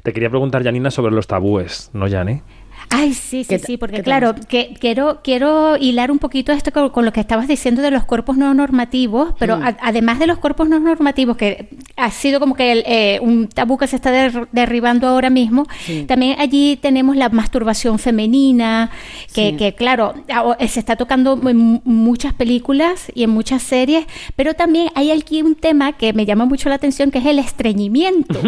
Te 0.03 0.13
quería 0.13 0.29
preguntar, 0.29 0.63
Janina, 0.63 0.91
sobre 0.91 1.13
los 1.13 1.27
tabúes, 1.27 1.89
¿no, 1.94 2.10
Jani? 2.10 2.41
Ay, 2.89 3.13
sí, 3.13 3.44
sí, 3.44 3.50
¿Qué 3.50 3.60
sí, 3.60 3.77
porque 3.77 4.01
claro, 4.01 4.34
que 4.48 4.74
quiero, 4.79 5.20
quiero 5.22 5.75
hilar 5.77 6.10
un 6.10 6.20
poquito 6.20 6.53
esto 6.53 6.72
con, 6.72 6.89
con 6.89 7.03
lo 7.03 7.12
que 7.12 7.20
estabas 7.20 7.48
diciendo 7.48 7.82
de 7.82 7.91
los 7.91 8.06
cuerpos 8.06 8.38
no 8.38 8.53
normativos, 8.53 9.34
pero 9.38 9.58
Mm. 9.58 9.63
a- 9.63 9.77
además 9.82 10.20
de 10.20 10.27
los 10.27 10.38
cuerpos 10.38 10.70
no 10.70 10.79
normativos, 10.79 11.36
que 11.36 11.67
ha 11.98 12.12
sido 12.12 12.39
como 12.39 12.56
que 12.56 12.72
el, 12.72 12.84
eh, 12.86 13.20
un 13.22 13.50
tabú 13.50 13.77
que 13.77 13.88
se 13.88 13.98
está 13.98 14.12
der- 14.12 14.48
derribando 14.53 15.06
ahora 15.08 15.29
mismo, 15.29 15.65
Sí. 15.86 16.06
también 16.08 16.39
allí 16.39 16.77
tenemos 16.82 17.17
la 17.17 17.27
masturbación 17.29 18.00
femenina, 18.00 18.89
que, 19.34 19.50
Sí. 19.51 19.58
que 19.58 19.75
claro, 19.75 20.13
a- 20.34 20.56
se 20.67 20.79
está 20.79 20.96
tocando 20.96 21.39
en 21.50 21.82
muchas 21.84 22.34
películas 22.34 23.12
y 23.13 23.24
en 23.24 23.32
muchas 23.32 23.63
series, 23.63 24.06
pero 24.38 24.53
también 24.53 24.89
hay 24.96 25.12
aquí 25.12 25.41
un 25.41 25.56
tema 25.56 25.91
que 25.94 26.13
me 26.13 26.25
llama 26.25 26.46
mucho 26.46 26.70
la 26.70 26.75
atención, 26.75 27.12
que 27.12 27.20
es 27.20 27.25
el 27.25 27.39
estreñimiento, 27.39 28.39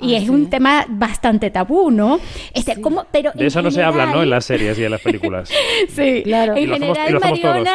y 0.00 0.14
Ah, 0.14 0.18
es 0.18 0.28
un 0.28 0.50
tema 0.50 0.84
bastante 0.88 1.50
tabú, 1.50 1.90
¿no? 1.90 2.18
Este, 2.52 2.80
¿cómo? 2.80 3.04
Pero 3.10 3.32
De 3.34 3.46
eso 3.46 3.62
no 3.62 3.70
se 3.70 3.85
habla, 3.86 4.06
¿no? 4.06 4.22
En 4.22 4.30
las 4.30 4.44
series 4.44 4.78
y 4.78 4.84
en 4.84 4.90
las 4.90 5.00
películas. 5.00 5.50
Sí, 5.94 6.22
Claro. 6.24 6.56
Y 6.58 6.64
En 6.64 6.72
general, 6.74 6.96
hacemos. 7.16 7.20
Mariona, 7.22 7.72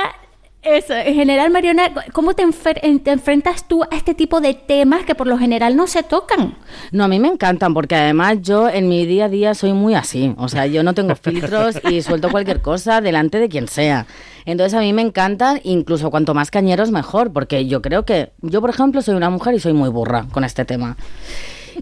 eso, 0.63 0.93
en 0.93 1.15
general, 1.15 1.49
Mariona, 1.49 1.91
¿cómo 2.13 2.35
te, 2.35 2.43
enfer- 2.43 2.79
en- 2.83 2.99
te 2.99 3.09
enfrentas 3.11 3.67
tú 3.67 3.81
a 3.83 3.87
este 3.95 4.13
tipo 4.13 4.41
de 4.41 4.53
temas 4.53 5.03
que 5.05 5.15
por 5.15 5.25
lo 5.25 5.37
general 5.39 5.75
no 5.75 5.87
se 5.87 6.03
tocan? 6.03 6.55
No, 6.91 7.03
a 7.03 7.07
mí 7.07 7.19
me 7.19 7.29
encantan 7.29 7.73
porque 7.73 7.95
además 7.95 8.37
yo 8.41 8.69
en 8.69 8.87
mi 8.87 9.07
día 9.07 9.25
a 9.25 9.29
día 9.29 9.55
soy 9.55 9.73
muy 9.73 9.95
así. 9.95 10.35
O 10.37 10.47
sea, 10.49 10.67
yo 10.67 10.83
no 10.83 10.93
tengo 10.93 11.15
filtros 11.15 11.79
y 11.89 12.03
suelto 12.03 12.29
cualquier 12.29 12.61
cosa 12.61 13.01
delante 13.01 13.39
de 13.39 13.49
quien 13.49 13.67
sea. 13.67 14.05
Entonces 14.45 14.75
a 14.77 14.81
mí 14.81 14.93
me 14.93 15.01
encantan, 15.01 15.59
incluso 15.63 16.11
cuanto 16.11 16.33
más 16.35 16.51
cañeros 16.51 16.91
mejor, 16.91 17.33
porque 17.33 17.65
yo 17.65 17.81
creo 17.81 18.05
que 18.05 18.31
yo, 18.41 18.61
por 18.61 18.69
ejemplo, 18.69 19.01
soy 19.01 19.15
una 19.15 19.29
mujer 19.31 19.55
y 19.55 19.59
soy 19.59 19.73
muy 19.73 19.89
burra 19.89 20.25
con 20.31 20.43
este 20.43 20.63
tema. 20.65 20.95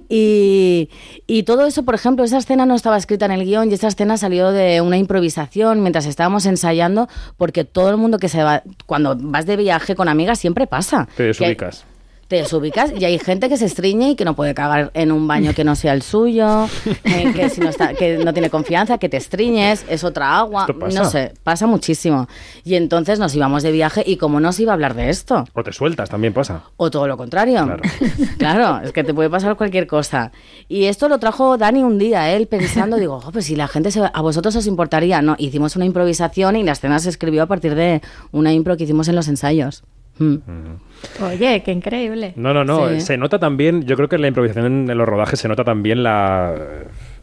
Y, 0.10 0.90
y 1.28 1.44
todo 1.44 1.66
eso, 1.66 1.84
por 1.84 1.96
ejemplo, 1.96 2.24
esa 2.24 2.38
escena 2.38 2.66
no 2.66 2.76
estaba 2.76 2.98
escrita 2.98 3.26
en 3.26 3.32
el 3.32 3.46
guion 3.46 3.70
y 3.72 3.74
esa 3.74 3.88
escena 3.88 4.18
salió 4.18 4.52
de 4.52 4.82
una 4.82 4.98
improvisación 4.98 5.82
mientras 5.82 6.06
estábamos 6.06 6.46
ensayando, 6.46 7.08
porque 7.38 7.64
todo 7.64 7.90
el 7.90 7.98
mundo 7.98 8.18
que 8.18 8.30
se 8.30 8.44
va, 8.44 8.64
cuando 8.86 9.16
vas 9.20 9.46
de 9.46 9.58
viaje 9.58 9.96
con 9.96 10.08
amigas 10.08 10.40
siempre 10.40 10.68
pasa. 10.68 11.08
Te 11.16 11.24
desubicas. 11.24 11.86
Te 12.30 12.38
desubicas 12.38 12.94
y 12.98 13.04
hay 13.04 13.20
gente 13.20 13.50
que 13.50 13.58
se 13.58 13.66
estriñe 13.66 14.12
y 14.12 14.16
que 14.16 14.24
no 14.24 14.36
puede 14.36 14.54
cagar 14.54 14.92
en 14.94 15.12
un 15.12 15.28
baño 15.28 15.54
que 15.54 15.64
no 15.64 15.76
sea 15.76 15.94
el 15.94 16.04
suyo, 16.04 16.66
eh, 17.04 17.34
que, 17.36 17.50
si 17.50 17.60
no 17.60 17.70
está, 17.70 17.96
que 17.96 18.20
no 18.20 18.32
tiene 18.34 18.50
confianza, 18.52 18.98
que 19.00 19.10
te 19.10 19.18
estriñes, 19.18 19.84
es 19.90 20.04
otra 20.04 20.38
agua, 20.38 20.68
no 20.94 21.06
sé, 21.10 21.34
pasa 21.44 21.66
muchísimo. 21.66 22.28
Y 22.64 22.76
entonces 22.76 23.18
nos 23.20 23.36
íbamos 23.36 23.64
de 23.64 23.72
viaje 23.72 24.04
y 24.06 24.18
como 24.18 24.40
no 24.40 24.52
se 24.54 24.62
iba 24.62 24.72
a 24.72 24.76
hablar 24.76 24.94
de 24.94 25.10
esto, 25.10 25.44
O 25.54 25.64
te 25.64 25.74
sueltas, 25.74 26.10
también 26.10 26.32
pasa. 26.34 26.62
o 26.78 26.90
todo 26.92 27.08
lo 27.08 27.18
contrario. 27.18 27.66
Claro. 27.66 27.82
Claro, 28.38 28.80
es 28.86 28.94
que 28.94 29.04
te 29.04 29.14
puede 29.14 29.30
pasar 29.30 29.56
cualquier 29.58 29.86
cosa. 29.88 30.32
Y 30.68 30.86
esto 30.86 31.10
lo 31.10 31.18
trajo 31.20 31.58
Dani 31.58 31.84
un 31.84 31.98
día, 31.98 32.32
él 32.32 32.48
pensando, 32.48 32.96
digo, 32.98 33.20
"Jo, 33.20 33.32
pues 33.32 33.46
si 33.46 33.56
la 33.56 33.68
gente 33.68 33.92
se 33.92 34.00
va- 34.02 34.12
a 34.14 34.22
vosotros 34.22 34.56
os 34.56 34.68
importaría. 34.68 35.22
No, 35.22 35.36
hicimos 35.40 35.76
una 35.76 35.86
improvisación 35.86 36.56
y 36.56 36.64
la 36.64 36.72
escena 36.74 37.00
se 37.00 37.10
escribió 37.10 37.44
a 37.44 37.48
partir 37.48 37.76
de 37.76 38.02
una 38.32 38.54
impro 38.54 38.78
que 38.78 38.84
hicimos 38.86 39.08
en 39.08 39.16
los 39.16 39.28
ensayos. 39.28 39.84
Mm. 40.20 41.24
Oye, 41.24 41.64
qué 41.64 41.72
increíble. 41.72 42.34
No, 42.36 42.54
no, 42.54 42.64
no. 42.66 42.90
Sí. 42.90 43.02
Se 43.02 43.18
nota 43.18 43.40
también, 43.40 43.84
yo 43.86 43.96
creo 43.96 44.10
que 44.10 44.18
en 44.18 44.22
la 44.22 44.28
improvisación 44.28 44.90
en, 44.90 44.98
los 44.98 45.08
rodajes 45.08 45.40
se 45.40 45.48
nota 45.48 45.64
también 45.64 46.04
la, 46.04 46.54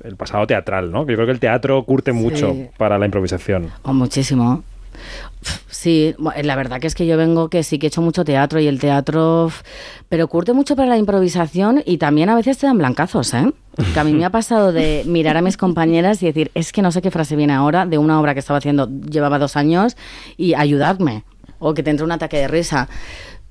el 0.02 0.16
pasado 0.16 0.46
teatral, 0.46 0.90
¿no? 0.90 1.00
Yo 1.06 1.14
creo 1.14 1.26
que 1.26 1.32
el 1.32 1.40
teatro 1.40 1.82
curte 1.84 2.12
mucho 2.12 2.56
para 2.78 2.98
la 2.98 3.04
improvisación. 3.06 3.70
Oh, 3.82 3.92
muchísimo. 3.92 4.64
Sí, 5.68 6.14
bu- 6.18 6.32
la 6.42 6.56
verdad 6.56 6.80
que 6.80 6.86
es 6.86 6.94
que 6.94 7.06
yo 7.06 7.16
vengo 7.16 7.50
que 7.50 7.62
sí 7.62 7.78
que 7.78 7.86
he 7.86 7.88
hecho 7.88 8.00
mucho 8.02 8.24
teatro 8.24 8.58
y 8.60 8.66
el 8.66 8.80
teatro, 8.80 9.50
pero 10.08 10.26
curte 10.26 10.52
mucho 10.54 10.74
para 10.74 10.88
la 10.88 10.96
improvisación 10.96 11.82
y 11.84 11.98
también 11.98 12.30
a 12.30 12.34
veces 12.34 12.58
te 12.58 12.66
dan 12.66 12.78
blancazos, 12.78 13.32
¿eh? 13.34 13.52
Que 13.92 14.00
a 14.00 14.04
mí 14.04 14.14
me 14.14 14.24
ha 14.24 14.30
pasado 14.30 14.72
de 14.72 15.02
mirar 15.06 15.36
a 15.36 15.42
mis 15.42 15.56
compañeras 15.58 16.22
y 16.22 16.26
decir, 16.26 16.50
es 16.54 16.72
que 16.72 16.80
no 16.82 16.90
sé 16.90 17.02
qué 17.02 17.10
frase 17.10 17.36
viene 17.36 17.52
ahora 17.52 17.84
de 17.84 17.98
una 17.98 18.18
obra 18.18 18.32
que 18.32 18.40
estaba 18.40 18.58
haciendo, 18.58 18.88
llevaba 18.88 19.38
dos 19.38 19.56
años 19.56 19.96
y 20.38 20.54
ayudadme, 20.54 21.24
o 21.58 21.74
que 21.74 21.82
te 21.82 21.90
entre 21.90 22.04
un 22.04 22.12
ataque 22.12 22.38
de 22.38 22.48
risa. 22.48 22.88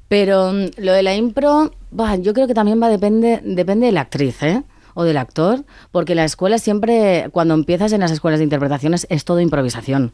Pero 0.07 0.51
mm, 0.53 0.65
lo 0.77 0.91
de 0.93 1.03
la 1.03 1.15
impro, 1.15 1.71
bah, 1.91 2.15
yo 2.15 2.33
creo 2.33 2.47
que 2.47 2.53
también 2.53 2.81
va 2.81 2.89
depende, 2.89 3.41
depende 3.43 3.87
de 3.87 3.91
la 3.91 4.01
actriz, 4.01 4.41
¿eh? 4.43 4.63
O 4.93 5.03
del 5.03 5.17
actor, 5.17 5.65
porque 5.91 6.15
la 6.15 6.23
escuela 6.23 6.57
siempre, 6.57 7.27
cuando 7.31 7.53
empiezas 7.53 7.91
en 7.91 7.99
las 8.01 8.11
escuelas 8.11 8.39
de 8.39 8.45
interpretaciones, 8.45 9.07
es 9.09 9.25
todo 9.25 9.39
improvisación. 9.41 10.13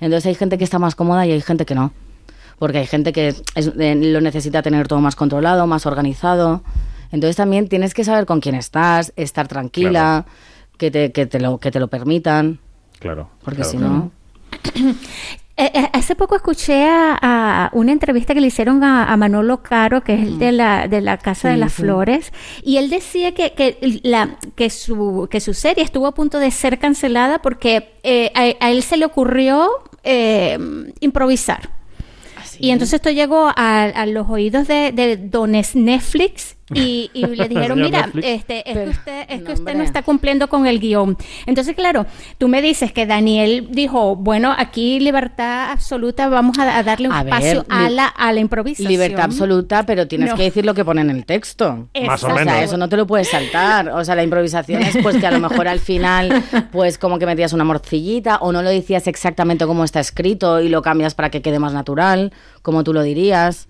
Entonces 0.00 0.26
hay 0.26 0.34
gente 0.34 0.56
que 0.56 0.64
está 0.64 0.78
más 0.78 0.94
cómoda 0.94 1.26
y 1.26 1.32
hay 1.32 1.40
gente 1.42 1.66
que 1.66 1.74
no. 1.74 1.92
Porque 2.58 2.78
hay 2.78 2.86
gente 2.86 3.12
que 3.12 3.28
es- 3.28 3.72
eh, 3.78 3.94
lo 3.96 4.20
necesita 4.20 4.62
tener 4.62 4.88
todo 4.88 5.00
más 5.00 5.16
controlado, 5.16 5.66
más 5.66 5.84
organizado. 5.86 6.62
Entonces 7.12 7.36
también 7.36 7.68
tienes 7.68 7.92
que 7.92 8.04
saber 8.04 8.24
con 8.24 8.40
quién 8.40 8.54
estás, 8.54 9.12
estar 9.16 9.48
tranquila, 9.48 10.24
que, 10.78 10.90
te, 10.90 11.12
que, 11.12 11.26
te 11.26 11.40
lo, 11.40 11.58
que 11.58 11.70
te 11.70 11.80
lo 11.80 11.88
permitan. 11.88 12.58
Claro. 13.00 13.28
Porque 13.44 13.62
claro, 13.62 13.70
si 13.70 13.76
claro. 13.76 13.92
no... 13.94 14.10
Eh, 15.60 15.70
eh, 15.74 15.90
hace 15.92 16.14
poco 16.14 16.36
escuché 16.36 16.86
a, 16.88 17.18
a 17.20 17.70
una 17.74 17.92
entrevista 17.92 18.32
que 18.32 18.40
le 18.40 18.46
hicieron 18.46 18.82
a, 18.82 19.12
a 19.12 19.16
Manolo 19.18 19.62
Caro, 19.62 20.02
que 20.02 20.14
es 20.14 20.22
el 20.22 20.38
de 20.38 20.52
la, 20.52 20.88
de 20.88 21.02
la 21.02 21.18
Casa 21.18 21.50
de 21.50 21.58
las 21.58 21.74
sí. 21.74 21.82
Flores, 21.82 22.32
y 22.62 22.78
él 22.78 22.88
decía 22.88 23.34
que, 23.34 23.52
que, 23.52 24.00
la, 24.02 24.38
que, 24.56 24.70
su, 24.70 25.28
que 25.30 25.38
su 25.38 25.52
serie 25.52 25.84
estuvo 25.84 26.06
a 26.06 26.14
punto 26.14 26.38
de 26.38 26.50
ser 26.50 26.78
cancelada 26.78 27.42
porque 27.42 27.92
eh, 28.04 28.32
a, 28.34 28.64
a 28.64 28.70
él 28.70 28.82
se 28.82 28.96
le 28.96 29.04
ocurrió 29.04 29.68
eh, 30.02 30.58
improvisar. 31.00 31.68
Y 32.58 32.70
entonces 32.70 32.94
esto 32.94 33.10
llegó 33.10 33.52
a, 33.54 33.84
a 33.84 34.06
los 34.06 34.28
oídos 34.30 34.66
de, 34.66 34.92
de 34.92 35.18
dones 35.18 35.76
Netflix 35.76 36.56
y, 36.74 37.10
y 37.14 37.26
le 37.26 37.48
dijeron, 37.48 37.80
mira, 37.80 38.02
Netflix. 38.06 38.26
este, 38.26 38.70
es 38.70 38.76
que 38.78 38.88
usted, 38.90 39.24
es 39.28 39.40
no, 39.40 39.46
que 39.46 39.52
usted 39.54 39.74
no 39.74 39.82
está 39.82 40.02
cumpliendo 40.02 40.48
con 40.48 40.66
el 40.66 40.80
guion. 40.80 41.16
Entonces, 41.46 41.74
claro, 41.74 42.06
tú 42.38 42.48
me 42.48 42.62
dices 42.62 42.92
que 42.92 43.06
Daniel 43.06 43.68
dijo, 43.70 44.16
bueno, 44.16 44.54
aquí 44.56 45.00
libertad 45.00 45.70
absoluta, 45.70 46.28
vamos 46.28 46.58
a, 46.58 46.78
a 46.78 46.82
darle 46.82 47.08
un 47.08 47.14
A 47.14 47.22
ver, 47.22 47.34
espacio 47.34 47.66
a, 47.68 47.90
la, 47.90 48.06
a 48.06 48.32
la 48.32 48.40
improvisación. 48.40 48.88
Libertad 48.90 49.24
absoluta, 49.24 49.84
pero 49.86 50.06
tienes 50.08 50.30
No. 50.30 50.36
que 50.36 50.42
decir 50.44 50.64
lo 50.64 50.74
que 50.74 50.84
pone 50.84 51.00
en 51.00 51.10
el 51.10 51.24
texto. 51.26 51.88
Más 52.06 52.22
o 52.24 52.28
O 52.28 52.34
sea, 52.34 52.44
menos. 52.44 52.62
eso 52.62 52.76
no 52.76 52.88
te 52.88 52.96
lo 52.96 53.06
puedes 53.06 53.28
saltar. 53.28 53.88
O 53.90 54.04
sea, 54.04 54.14
la 54.14 54.22
improvisación 54.22 54.82
es 54.82 54.96
pues 55.02 55.16
que 55.16 55.26
a 55.26 55.30
lo 55.30 55.40
mejor 55.40 55.68
al 55.68 55.80
final, 55.80 56.42
pues 56.72 56.98
como 56.98 57.18
que 57.18 57.26
metías 57.26 57.52
una 57.52 57.64
morcillita 57.64 58.36
o 58.40 58.52
no 58.52 58.62
lo 58.62 58.70
decías 58.70 59.06
exactamente 59.06 59.66
como 59.66 59.84
está 59.84 60.00
escrito 60.00 60.60
y 60.60 60.68
lo 60.68 60.82
cambias 60.82 61.14
para 61.14 61.30
que 61.30 61.42
quede 61.42 61.58
más 61.58 61.72
natural, 61.72 62.32
como 62.62 62.84
tú 62.84 62.92
lo 62.92 63.02
dirías. 63.02 63.68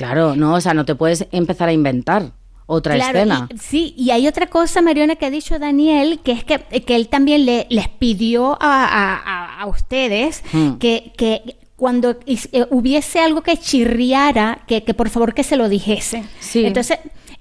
Claro, 0.00 0.34
no, 0.36 0.54
o 0.54 0.60
sea, 0.60 0.74
no 0.74 0.84
te 0.84 0.94
puedes 0.94 1.26
empezar 1.30 1.68
a 1.68 1.72
inventar 1.72 2.32
otra 2.66 2.94
Claro, 2.94 3.18
escena. 3.18 3.48
y- 3.52 3.58
sí, 3.58 3.94
y 3.96 4.10
hay 4.10 4.26
otra 4.28 4.46
cosa, 4.46 4.80
Mariona, 4.80 5.16
que 5.16 5.26
ha 5.26 5.30
dicho 5.30 5.58
Daniel, 5.58 6.20
que 6.24 6.32
es 6.32 6.44
que, 6.44 6.58
que 6.58 6.94
él 6.96 7.08
también 7.08 7.44
le, 7.44 7.66
les 7.68 7.88
pidió 7.88 8.52
a, 8.62 8.84
a- 8.84 9.60
a- 9.62 9.66
ustedes 9.66 10.42
Hmm. 10.52 10.74
que, 10.78 11.12
que 11.16 11.56
cuando 11.76 12.16
eh, 12.26 12.66
hubiese 12.70 13.18
algo 13.20 13.42
que 13.42 13.56
chirriara, 13.56 14.60
que, 14.66 14.84
que 14.84 14.94
por 14.94 15.08
favor 15.08 15.34
que 15.34 15.42
se 15.42 15.56
lo 15.56 15.68
dijese. 15.68 16.24
Sí. 16.38 16.64
Entonces, 16.64 16.98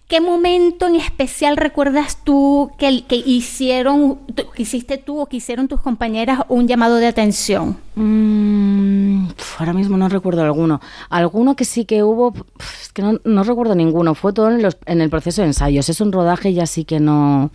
¿qué 0.09 0.19
momento 0.19 0.87
en 0.87 0.95
especial 0.95 1.55
recuerdas 1.55 2.17
tú 2.23 2.71
que, 2.77 3.05
hicieron, 3.25 4.17
que 4.35 4.61
hiciste 4.63 4.97
tú 4.97 5.19
o 5.21 5.27
que 5.27 5.37
hicieron 5.37 5.67
tus 5.69 5.79
compañeras 5.79 6.41
un 6.49 6.67
llamado 6.67 6.95
de 6.97 7.07
atención? 7.07 7.77
Mm, 7.95 9.27
ahora 9.59 9.71
mismo 9.73 9.95
no 9.97 10.09
recuerdo 10.09 10.41
alguno. 10.41 10.81
Alguno 11.09 11.55
que 11.55 11.63
sí 11.63 11.85
que 11.85 12.03
hubo, 12.03 12.33
es 12.81 12.91
que 12.91 13.01
no, 13.03 13.19
no 13.23 13.43
recuerdo 13.43 13.75
ninguno. 13.75 14.15
Fue 14.15 14.33
todo 14.33 14.49
en, 14.49 14.61
los- 14.63 14.77
en 14.87 14.99
el 14.99 15.09
proceso 15.09 15.41
de 15.43 15.47
ensayos. 15.49 15.87
Es 15.87 16.01
un 16.01 16.11
rodaje 16.11 16.49
y 16.49 16.59
así 16.59 16.83
que 16.83 16.99
no. 16.99 17.51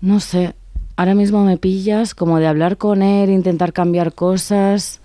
No 0.00 0.20
sé. 0.20 0.54
Ahora 0.96 1.14
mismo 1.14 1.44
me 1.44 1.56
pillas 1.58 2.14
como 2.14 2.38
de 2.40 2.48
hablar 2.48 2.76
con 2.76 3.02
él, 3.02 3.30
intentar 3.30 3.72
cambiar 3.72 4.14
cosas. 4.14 5.00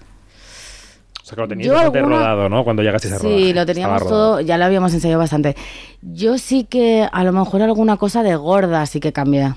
O 1.24 1.26
sea, 1.26 1.36
que 1.38 1.42
lo 1.42 1.48
teníais 1.48 1.68
Yo 1.70 1.74
bastante 1.74 2.00
alguna- 2.00 2.18
rodado, 2.18 2.50
¿no? 2.50 2.64
Cuando 2.66 2.84
llegasteis 2.84 3.14
a 3.14 3.18
rodaje. 3.18 3.38
Sí, 3.40 3.54
lo 3.54 3.66
teníamos 3.66 3.96
Estaba 3.96 4.10
todo, 4.10 4.26
rodado. 4.32 4.42
ya 4.42 4.58
lo 4.58 4.66
habíamos 4.66 4.94
ensayado 4.94 5.20
bastante. 5.20 5.56
Yo 6.02 6.38
sí 6.38 6.66
que 6.66 7.08
a 7.12 7.24
lo 7.24 7.32
mejor 7.32 7.62
alguna 7.62 7.96
cosa 7.98 8.24
de 8.24 8.36
gorda 8.36 8.86
sí 8.86 9.00
que 9.00 9.14
cambié. 9.14 9.54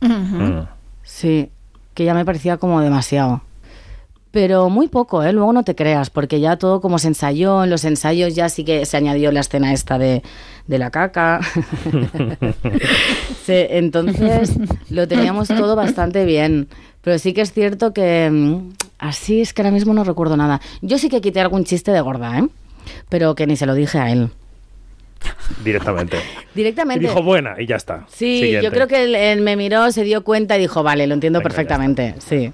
Mm. 0.00 0.62
Sí, 1.04 1.48
que 1.94 2.04
ya 2.04 2.12
me 2.12 2.24
parecía 2.24 2.56
como 2.56 2.80
demasiado. 2.80 3.40
Pero 4.32 4.68
muy 4.68 4.88
poco, 4.88 5.22
¿eh? 5.22 5.32
Luego 5.32 5.52
no 5.54 5.62
te 5.62 5.74
creas, 5.74 6.10
porque 6.10 6.40
ya 6.40 6.56
todo 6.58 6.80
como 6.82 6.98
se 6.98 7.08
ensayó, 7.08 7.64
en 7.64 7.70
los 7.70 7.84
ensayos 7.84 8.34
ya 8.34 8.48
sí 8.50 8.64
que 8.64 8.84
se 8.84 8.96
añadió 8.98 9.32
la 9.32 9.40
escena 9.40 9.72
esta 9.72 9.96
de, 9.98 10.22
de 10.66 10.78
la 10.78 10.90
caca. 10.90 11.40
Sí, 13.46 13.54
entonces 13.70 14.52
lo 14.90 15.06
teníamos 15.06 15.46
todo 15.48 15.76
bastante 15.76 16.24
bien. 16.24 16.68
Pero 17.00 17.18
sí 17.20 17.32
que 17.32 17.42
es 17.42 17.52
cierto 17.52 17.92
que 17.94 18.28
mm, 18.30 18.72
así 18.98 19.40
es 19.40 19.52
que 19.52 19.62
ahora 19.62 19.70
mismo 19.72 19.92
no 19.94 20.04
recuerdo 20.04 20.36
nada. 20.36 20.60
Yo 20.82 20.98
sí 20.98 21.08
que 21.08 21.20
quité 21.20 21.40
algún 21.40 21.64
chiste 21.64 21.90
de 21.92 22.00
gorda, 22.00 22.38
¿eh? 22.38 22.48
Pero 23.08 23.34
que 23.34 23.46
ni 23.46 23.56
se 23.56 23.66
lo 23.66 23.74
dije 23.74 23.98
a 23.98 24.10
él. 24.12 24.30
Directamente. 25.64 26.16
Y 26.54 26.58
Directamente. 26.60 27.06
dijo 27.06 27.22
buena 27.22 27.56
y 27.58 27.66
ya 27.66 27.76
está. 27.76 28.06
Sí, 28.08 28.40
Siguiente. 28.40 28.64
yo 28.64 28.70
creo 28.72 28.86
que 28.88 29.04
él, 29.04 29.14
él 29.14 29.42
me 29.42 29.56
miró, 29.56 29.92
se 29.92 30.04
dio 30.04 30.24
cuenta 30.24 30.56
y 30.56 30.60
dijo, 30.60 30.82
vale, 30.82 31.06
lo 31.06 31.12
entiendo 31.12 31.40
Venga, 31.40 31.48
perfectamente. 31.50 32.14
Sí. 32.18 32.50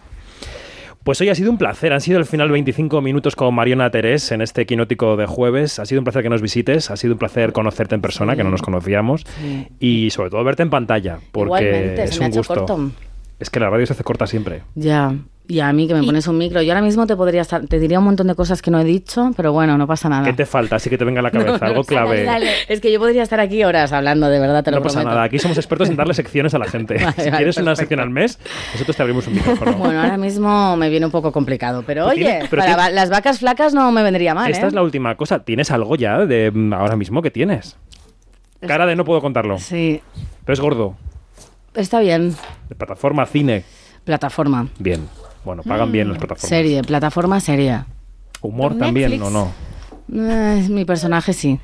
Pues 1.05 1.21
hoy 1.21 1.29
ha 1.29 1.35
sido 1.37 1.51
un 1.53 1.59
placer. 1.59 1.93
Han 1.93 2.01
sido 2.01 2.19
el 2.19 2.27
final 2.27 2.51
25 2.51 3.01
minutos 3.01 3.37
con 3.37 3.55
Mariona 3.55 3.91
Terés 3.91 4.33
en 4.33 4.41
este 4.41 4.67
quinótico 4.67 5.17
de 5.17 5.27
jueves. 5.27 5.79
Ha 5.79 5.87
sido 5.87 6.01
un 6.01 6.05
placer 6.05 6.23
que 6.25 6.29
nos 6.31 6.43
visites. 6.43 6.91
Ha 6.91 6.97
sido 6.97 7.13
un 7.13 7.19
placer 7.21 7.53
conocerte 7.53 7.95
en 7.95 8.01
persona, 8.01 8.35
que 8.35 8.43
no 8.43 8.51
nos 8.51 8.63
conocíamos. 8.63 9.25
Sí. 9.41 9.69
Y 9.79 10.11
sobre 10.11 10.31
todo 10.31 10.43
verte 10.43 10.63
en 10.65 10.71
pantalla, 10.71 11.19
porque 11.31 11.65
Igualmente, 11.65 12.05
es 12.05 12.11
se 12.15 12.19
me 12.19 12.25
ha 12.25 12.29
un 12.29 12.33
hecho 12.33 12.41
gusto. 12.41 12.55
corto. 12.55 12.91
Es 13.39 13.51
que 13.51 13.61
la 13.61 13.71
radio 13.71 13.87
se 13.87 13.93
hace 13.93 14.03
corta 14.05 14.27
siempre. 14.27 14.63
Ya. 14.75 15.15
Y 15.49 15.59
a 15.61 15.73
mí 15.73 15.89
que 15.89 15.95
me 15.95 16.03
pones 16.05 16.27
un 16.29 16.39
micro. 16.39 16.63
Yo 16.63 16.73
ahora 16.73 16.83
mismo 16.83 17.07
te 17.07 17.17
podría 17.17 17.43
estar, 17.43 17.67
te 17.67 17.79
diría 17.81 17.99
un 17.99 18.05
montón 18.05 18.29
de 18.29 18.35
cosas 18.37 18.63
que 18.63 18.71
no 18.71 18.79
he 18.81 18.85
dicho, 18.85 19.33
pero 19.37 19.53
bueno, 19.53 19.77
no 19.77 19.87
pasa 19.89 20.09
nada. 20.09 20.25
¿Qué 20.25 20.33
te 20.33 20.47
falta? 20.47 20.77
Así 20.77 20.89
que 20.89 20.97
te 20.97 21.05
venga 21.05 21.19
a 21.19 21.23
la 21.23 21.31
cabeza. 21.33 21.67
Algo 21.67 21.83
clave. 21.83 22.27
Es 22.69 22.81
que 22.81 22.93
yo 22.93 23.01
podría 23.01 23.25
estar 23.25 23.41
aquí 23.41 23.63
horas 23.65 23.93
hablando, 23.93 24.29
de 24.29 24.39
verdad, 24.39 24.63
te 24.63 24.71
lo 24.71 24.77
No 24.79 24.83
pasa 24.85 25.01
prometo. 25.01 25.11
nada. 25.17 25.25
Aquí 25.25 25.39
somos 25.41 25.59
expertos 25.59 25.91
en 25.91 25.97
darle 25.97 26.15
secciones 26.15 26.55
a 26.55 26.59
la 26.59 26.67
gente. 26.67 26.95
Vale, 27.05 27.13
si 27.13 27.23
vale, 27.23 27.37
quieres 27.37 27.57
una 27.59 27.75
sección 27.75 27.99
al 28.01 28.11
mes, 28.11 28.39
nosotros 28.73 28.97
te 28.97 29.03
abrimos 29.03 29.27
un 29.27 29.35
micrófono. 29.35 29.73
Bueno, 29.73 30.01
ahora 30.01 30.17
mismo 30.17 30.77
me 30.77 30.89
viene 30.89 31.07
un 31.07 31.13
poco 31.13 31.33
complicado, 31.33 31.83
pero 31.87 32.05
Pero 32.07 32.07
oye, 32.13 32.25
tiene- 32.25 32.47
pero 32.49 32.61
para 32.63 32.75
tiene- 32.77 32.83
va- 32.83 32.91
las 32.91 33.11
vacas 33.11 33.41
flacas 33.41 33.75
no 33.75 33.91
me 33.93 34.03
vendría 34.05 34.35
mal, 34.35 34.51
Esta 34.51 34.65
¿eh? 34.67 34.69
es 34.69 34.75
la 34.75 34.83
última 34.83 35.17
cosa. 35.17 35.41
¿Tienes 35.45 35.71
algo 35.73 35.97
ya 35.97 36.25
de 36.25 36.51
mm, 36.53 36.73
ahora 36.73 36.97
mismo 36.97 37.21
que 37.21 37.31
tienes? 37.33 37.77
Cara 38.65 38.87
de 38.87 38.95
no 38.95 39.05
puedo 39.05 39.21
contarlo. 39.21 39.59
Sí, 39.59 40.01
Pero 40.45 40.55
es 40.55 40.61
gordo. 40.61 40.95
está 41.75 41.99
bien. 42.01 42.35
De 42.69 42.75
plataforma, 42.77 43.27
cine. 43.27 43.65
Plataforma. 44.05 44.69
Bien. 44.79 45.09
Bueno, 45.45 45.63
pagan 45.63 45.91
bien 45.93 46.09
las 46.09 46.19
plataformas. 46.19 46.49
Serie, 46.49 46.83
plataforma 46.83 47.41
seria. 47.41 47.87
Humor 48.41 48.71
¿Con 48.73 48.79
también, 48.81 49.11
Netflix? 49.11 49.27
¿o 49.29 49.31
no? 49.31 49.53
Eh, 50.15 50.67
mi 50.69 50.85
personaje 50.85 51.33
sí. 51.33 51.59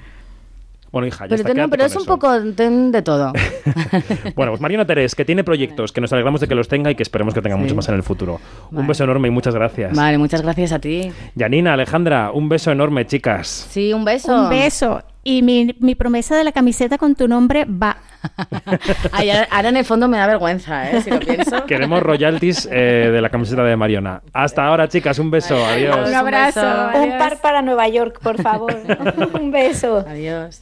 Bueno, 0.91 1.07
hija, 1.07 1.27
ya 1.27 1.29
Pero, 1.29 1.35
está, 1.43 1.49
te- 1.49 1.55
no, 1.61 1.67
quédate 1.67 1.71
pero 1.71 1.83
con 1.83 1.91
es 1.91 1.97
un 1.97 2.07
poco 2.07 2.55
ten 2.55 2.93
de 2.93 3.03
todo. 3.03 3.33
Bueno, 4.35 4.53
pues 4.53 4.61
Mariana 4.61 4.87
Terés, 4.87 5.15
que 5.15 5.25
tiene 5.25 5.45
proyectos, 5.45 5.93
que 5.93 6.01
nos 6.01 6.13
alegramos 6.13 6.41
de 6.41 6.49
que 6.49 6.55
los 6.55 6.67
tenga 6.69 6.91
y 6.91 6.95
que 6.95 7.03
esperemos 7.03 7.35
que 7.35 7.43
tenga 7.43 7.57
Sí. 7.57 7.63
muchos 7.63 7.77
más 7.77 7.89
en 7.91 7.95
el 7.97 8.03
futuro. 8.03 8.41
Un 8.73 8.87
beso 8.87 9.05
enorme 9.05 9.29
y 9.29 9.31
muchas 9.31 9.55
gracias. 9.55 9.95
Vale, 9.95 10.17
muchas 10.17 10.41
gracias 10.41 10.73
a 10.73 10.79
ti. 10.79 11.11
Yanina, 11.35 11.75
Alejandra, 11.75 12.31
un 12.33 12.49
beso 12.49 12.73
enorme, 12.73 13.07
chicas. 13.07 13.67
Sí, 13.71 13.93
un 13.93 14.05
beso. 14.05 14.45
Un 14.45 14.49
beso. 14.51 15.03
Y 15.25 15.43
mi, 15.43 15.77
mi 15.81 15.95
promesa 15.95 16.37
de 16.37 16.45
la 16.45 16.53
camiseta 16.53 16.97
con 16.97 17.15
tu 17.15 17.29
nombre 17.29 17.67
va. 17.67 17.99
Ay, 19.13 19.31
ahora 19.31 19.69
en 19.69 19.77
el 19.77 19.85
fondo 19.85 20.09
me 20.09 20.19
da 20.19 20.27
vergüenza, 20.27 20.91
¿eh? 20.91 21.01
Si 21.03 21.11
lo 21.11 21.21
pienso. 21.21 21.65
Queremos 21.67 22.03
royalties 22.03 22.69
eh, 22.71 23.11
de 23.13 23.21
la 23.21 23.29
camiseta 23.29 23.63
de 23.65 23.77
Mariona. 23.77 24.23
Hasta 24.33 24.65
ahora, 24.65 24.89
chicas, 24.89 25.19
un 25.19 25.31
beso. 25.31 25.57
Adiós. 25.65 26.09
Un 26.09 26.15
abrazo. 26.15 26.61
Un 26.95 27.19
par 27.19 27.41
para 27.41 27.63
Nueva 27.63 27.89
York, 27.89 28.21
por 28.23 28.41
favor. 28.41 28.75
Un 29.41 29.51
beso. 29.51 30.05
Adiós. 30.09 30.57